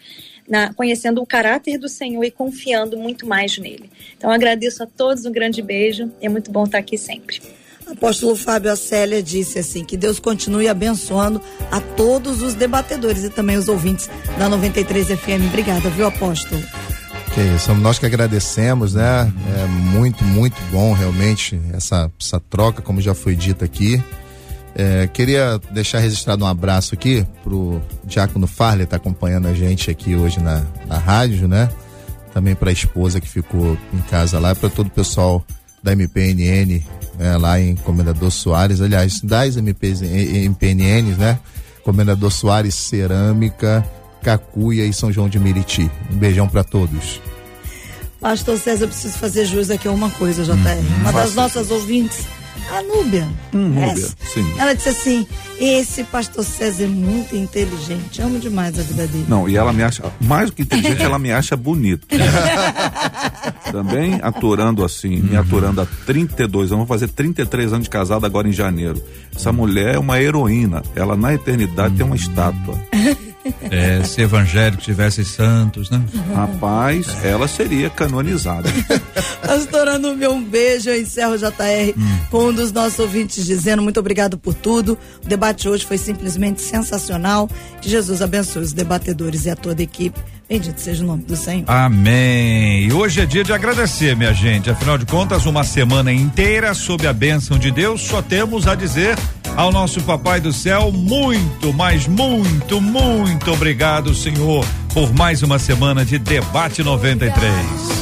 [0.49, 3.89] Na, conhecendo o caráter do Senhor e confiando muito mais nele.
[4.17, 6.11] Então agradeço a todos um grande beijo.
[6.19, 7.39] É muito bom estar aqui sempre.
[7.91, 13.57] Apóstolo Fábio Acélia disse assim: que Deus continue abençoando a todos os debatedores e também
[13.57, 15.47] os ouvintes da 93 FM.
[15.47, 16.61] Obrigada, viu, apóstolo?
[17.33, 19.31] Que isso, nós que agradecemos, né?
[19.57, 24.01] É muito, muito bom realmente essa, essa troca, como já foi dito aqui.
[24.73, 30.15] É, queria deixar registrado um abraço aqui pro Diácono Farley, tá acompanhando a gente aqui
[30.15, 31.69] hoje na, na rádio, né?
[32.33, 35.45] Também para a esposa que ficou em casa lá, para todo o pessoal
[35.83, 36.83] da MPNN,
[37.17, 37.37] né?
[37.37, 41.39] lá em Comendador Soares, aliás, das MPs, MPNNs, né?
[41.83, 43.85] Comendador Soares Cerâmica,
[44.21, 45.89] Cacuia e São João de Meriti.
[46.11, 47.19] Um beijão para todos.
[48.19, 50.53] Pastor César, eu preciso fazer jus aqui a uma coisa, JR.
[50.53, 52.19] Hum, uma das nossas ouvintes,
[52.71, 53.27] a Núbia.
[53.53, 54.53] Hum, Núbia, sim.
[54.57, 55.27] Ela disse assim:
[55.59, 59.25] esse pastor César é muito inteligente, amo demais a vida dele.
[59.27, 62.07] Não, e ela me acha, mais do que inteligente, ela me acha bonito.
[63.71, 65.27] Também aturando assim, uhum.
[65.27, 69.01] me aturando há 32 anos, vou fazer 33 anos de casado agora em janeiro.
[69.35, 71.97] Essa mulher é uma heroína, ela na eternidade uhum.
[71.97, 72.90] tem uma estátua.
[73.69, 76.03] É, se evangélico tivesse santos, né?
[76.33, 78.69] Rapaz, ela seria canonizada.
[79.45, 80.89] Pastora Núbia, um beijo.
[80.89, 82.17] Eu encerro o JR hum.
[82.29, 84.97] com um dos nossos ouvintes dizendo muito obrigado por tudo.
[85.23, 87.49] O debate hoje foi simplesmente sensacional.
[87.81, 90.19] Que Jesus abençoe os debatedores e a toda a equipe.
[90.51, 91.63] Bendito seja o nome do Senhor.
[91.65, 92.91] Amém.
[92.91, 94.69] Hoje é dia de agradecer, minha gente.
[94.69, 99.17] Afinal de contas, uma semana inteira sob a bênção de Deus, só temos a dizer
[99.55, 106.03] ao nosso Papai do Céu muito, mas muito, muito obrigado, Senhor, por mais uma semana
[106.03, 108.00] de debate 93.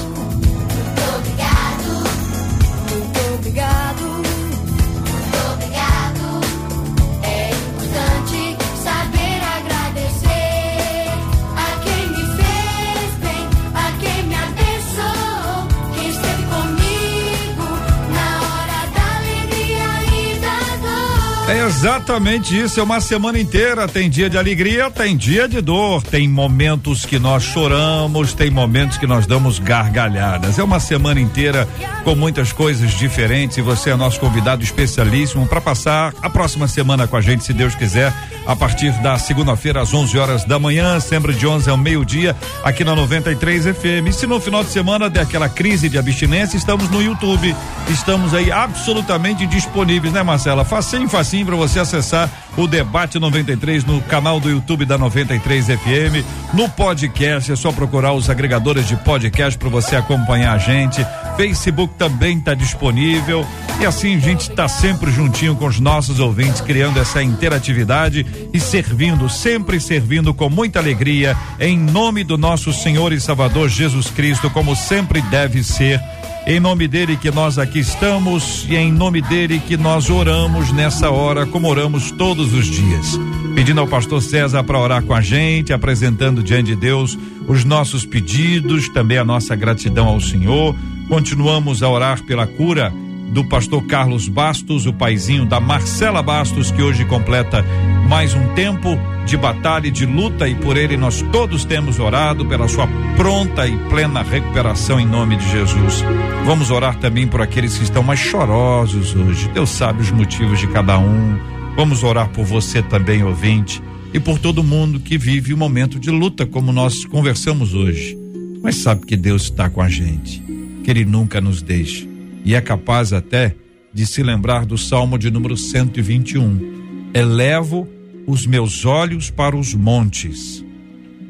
[21.80, 23.88] Exatamente isso, é uma semana inteira.
[23.88, 28.98] Tem dia de alegria, tem dia de dor, tem momentos que nós choramos, tem momentos
[28.98, 30.60] que nós damos gargalhadas.
[30.60, 31.66] É uma semana inteira
[32.04, 37.08] com muitas coisas diferentes e você é nosso convidado especialíssimo para passar a próxima semana
[37.08, 38.14] com a gente, se Deus quiser,
[38.46, 42.84] a partir da segunda-feira às 11 horas da manhã, sempre de 11 ao meio-dia, aqui
[42.84, 44.10] na 93 FM.
[44.10, 47.56] E se no final de semana der aquela crise de abstinência, estamos no YouTube.
[47.88, 50.66] Estamos aí absolutamente disponíveis, né, Marcela?
[50.66, 56.26] Facinho, facinho para você acessar o Debate 93 no canal do YouTube da 93 FM.
[56.52, 61.06] No podcast, é só procurar os agregadores de podcast para você acompanhar a gente.
[61.38, 63.46] Facebook também está disponível.
[63.80, 68.60] E assim a gente está sempre juntinho com os nossos ouvintes, criando essa interatividade e
[68.60, 74.50] servindo, sempre servindo com muita alegria, em nome do nosso Senhor e Salvador Jesus Cristo,
[74.50, 76.02] como sempre deve ser
[76.48, 81.10] em nome dele que nós aqui estamos e em nome dele que nós oramos nessa
[81.10, 83.20] hora, como oramos todos os dias.
[83.54, 87.18] Pedindo ao pastor César para orar com a gente, apresentando diante de Deus
[87.48, 90.76] os nossos pedidos, também a nossa gratidão ao Senhor.
[91.08, 92.94] Continuamos a orar pela cura
[93.32, 97.64] do pastor Carlos Bastos, o paizinho da Marcela Bastos, que hoje completa
[98.08, 102.46] mais um tempo de batalha e de luta, e por ele nós todos temos orado
[102.46, 106.04] pela sua pronta e plena recuperação em nome de Jesus.
[106.46, 109.48] Vamos orar também por aqueles que estão mais chorosos hoje.
[109.50, 111.38] Deus sabe os motivos de cada um.
[111.76, 116.10] Vamos orar por você também, ouvinte, e por todo mundo que vive um momento de
[116.10, 118.18] luta, como nós conversamos hoje.
[118.64, 120.42] Mas sabe que Deus está com a gente,
[120.84, 122.10] que Ele nunca nos deixa
[122.44, 123.56] e é capaz até
[123.94, 127.12] de se lembrar do Salmo de número 121.
[127.14, 127.88] Elevo
[128.28, 130.64] os meus olhos para os montes.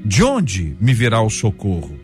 [0.03, 1.97] De onde me virá o socorro?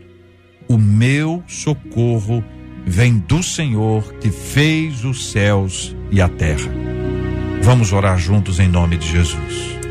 [0.67, 2.43] O meu socorro
[2.85, 6.71] vem do Senhor que fez os céus e a terra.
[7.61, 9.84] Vamos orar juntos em nome de Jesus.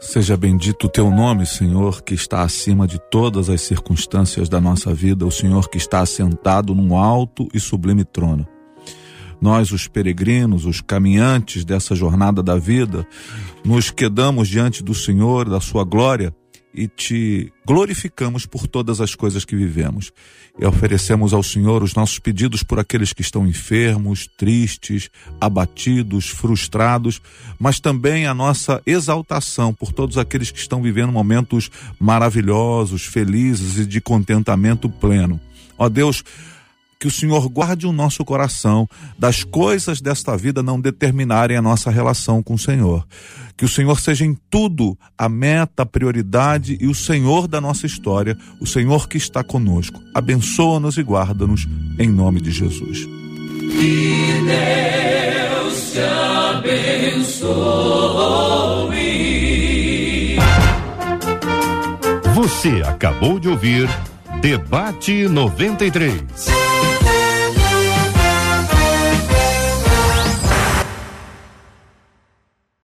[0.00, 4.94] Seja bendito o teu nome, Senhor, que está acima de todas as circunstâncias da nossa
[4.94, 8.46] vida, o Senhor que está assentado num alto e sublime trono.
[9.40, 13.06] Nós, os peregrinos, os caminhantes dessa jornada da vida,
[13.64, 16.34] nos quedamos diante do Senhor, da Sua glória,
[16.72, 20.12] e te glorificamos por todas as coisas que vivemos.
[20.58, 25.10] E oferecemos ao Senhor os nossos pedidos por aqueles que estão enfermos, tristes,
[25.40, 27.20] abatidos, frustrados,
[27.58, 33.86] mas também a nossa exaltação por todos aqueles que estão vivendo momentos maravilhosos, felizes e
[33.86, 35.40] de contentamento pleno.
[35.76, 36.24] Ó Deus,
[36.98, 38.88] que o Senhor guarde o nosso coração
[39.18, 43.06] das coisas desta vida não determinarem a nossa relação com o Senhor.
[43.56, 47.86] Que o Senhor seja em tudo a meta, a prioridade e o Senhor da nossa
[47.86, 50.00] história, o Senhor que está conosco.
[50.14, 51.68] Abençoa-nos e guarda-nos
[51.98, 53.04] em nome de Jesus.
[53.04, 56.00] Que Deus te
[56.50, 57.58] abençoe.
[62.34, 63.88] Você acabou de ouvir
[64.40, 67.17] Debate 93.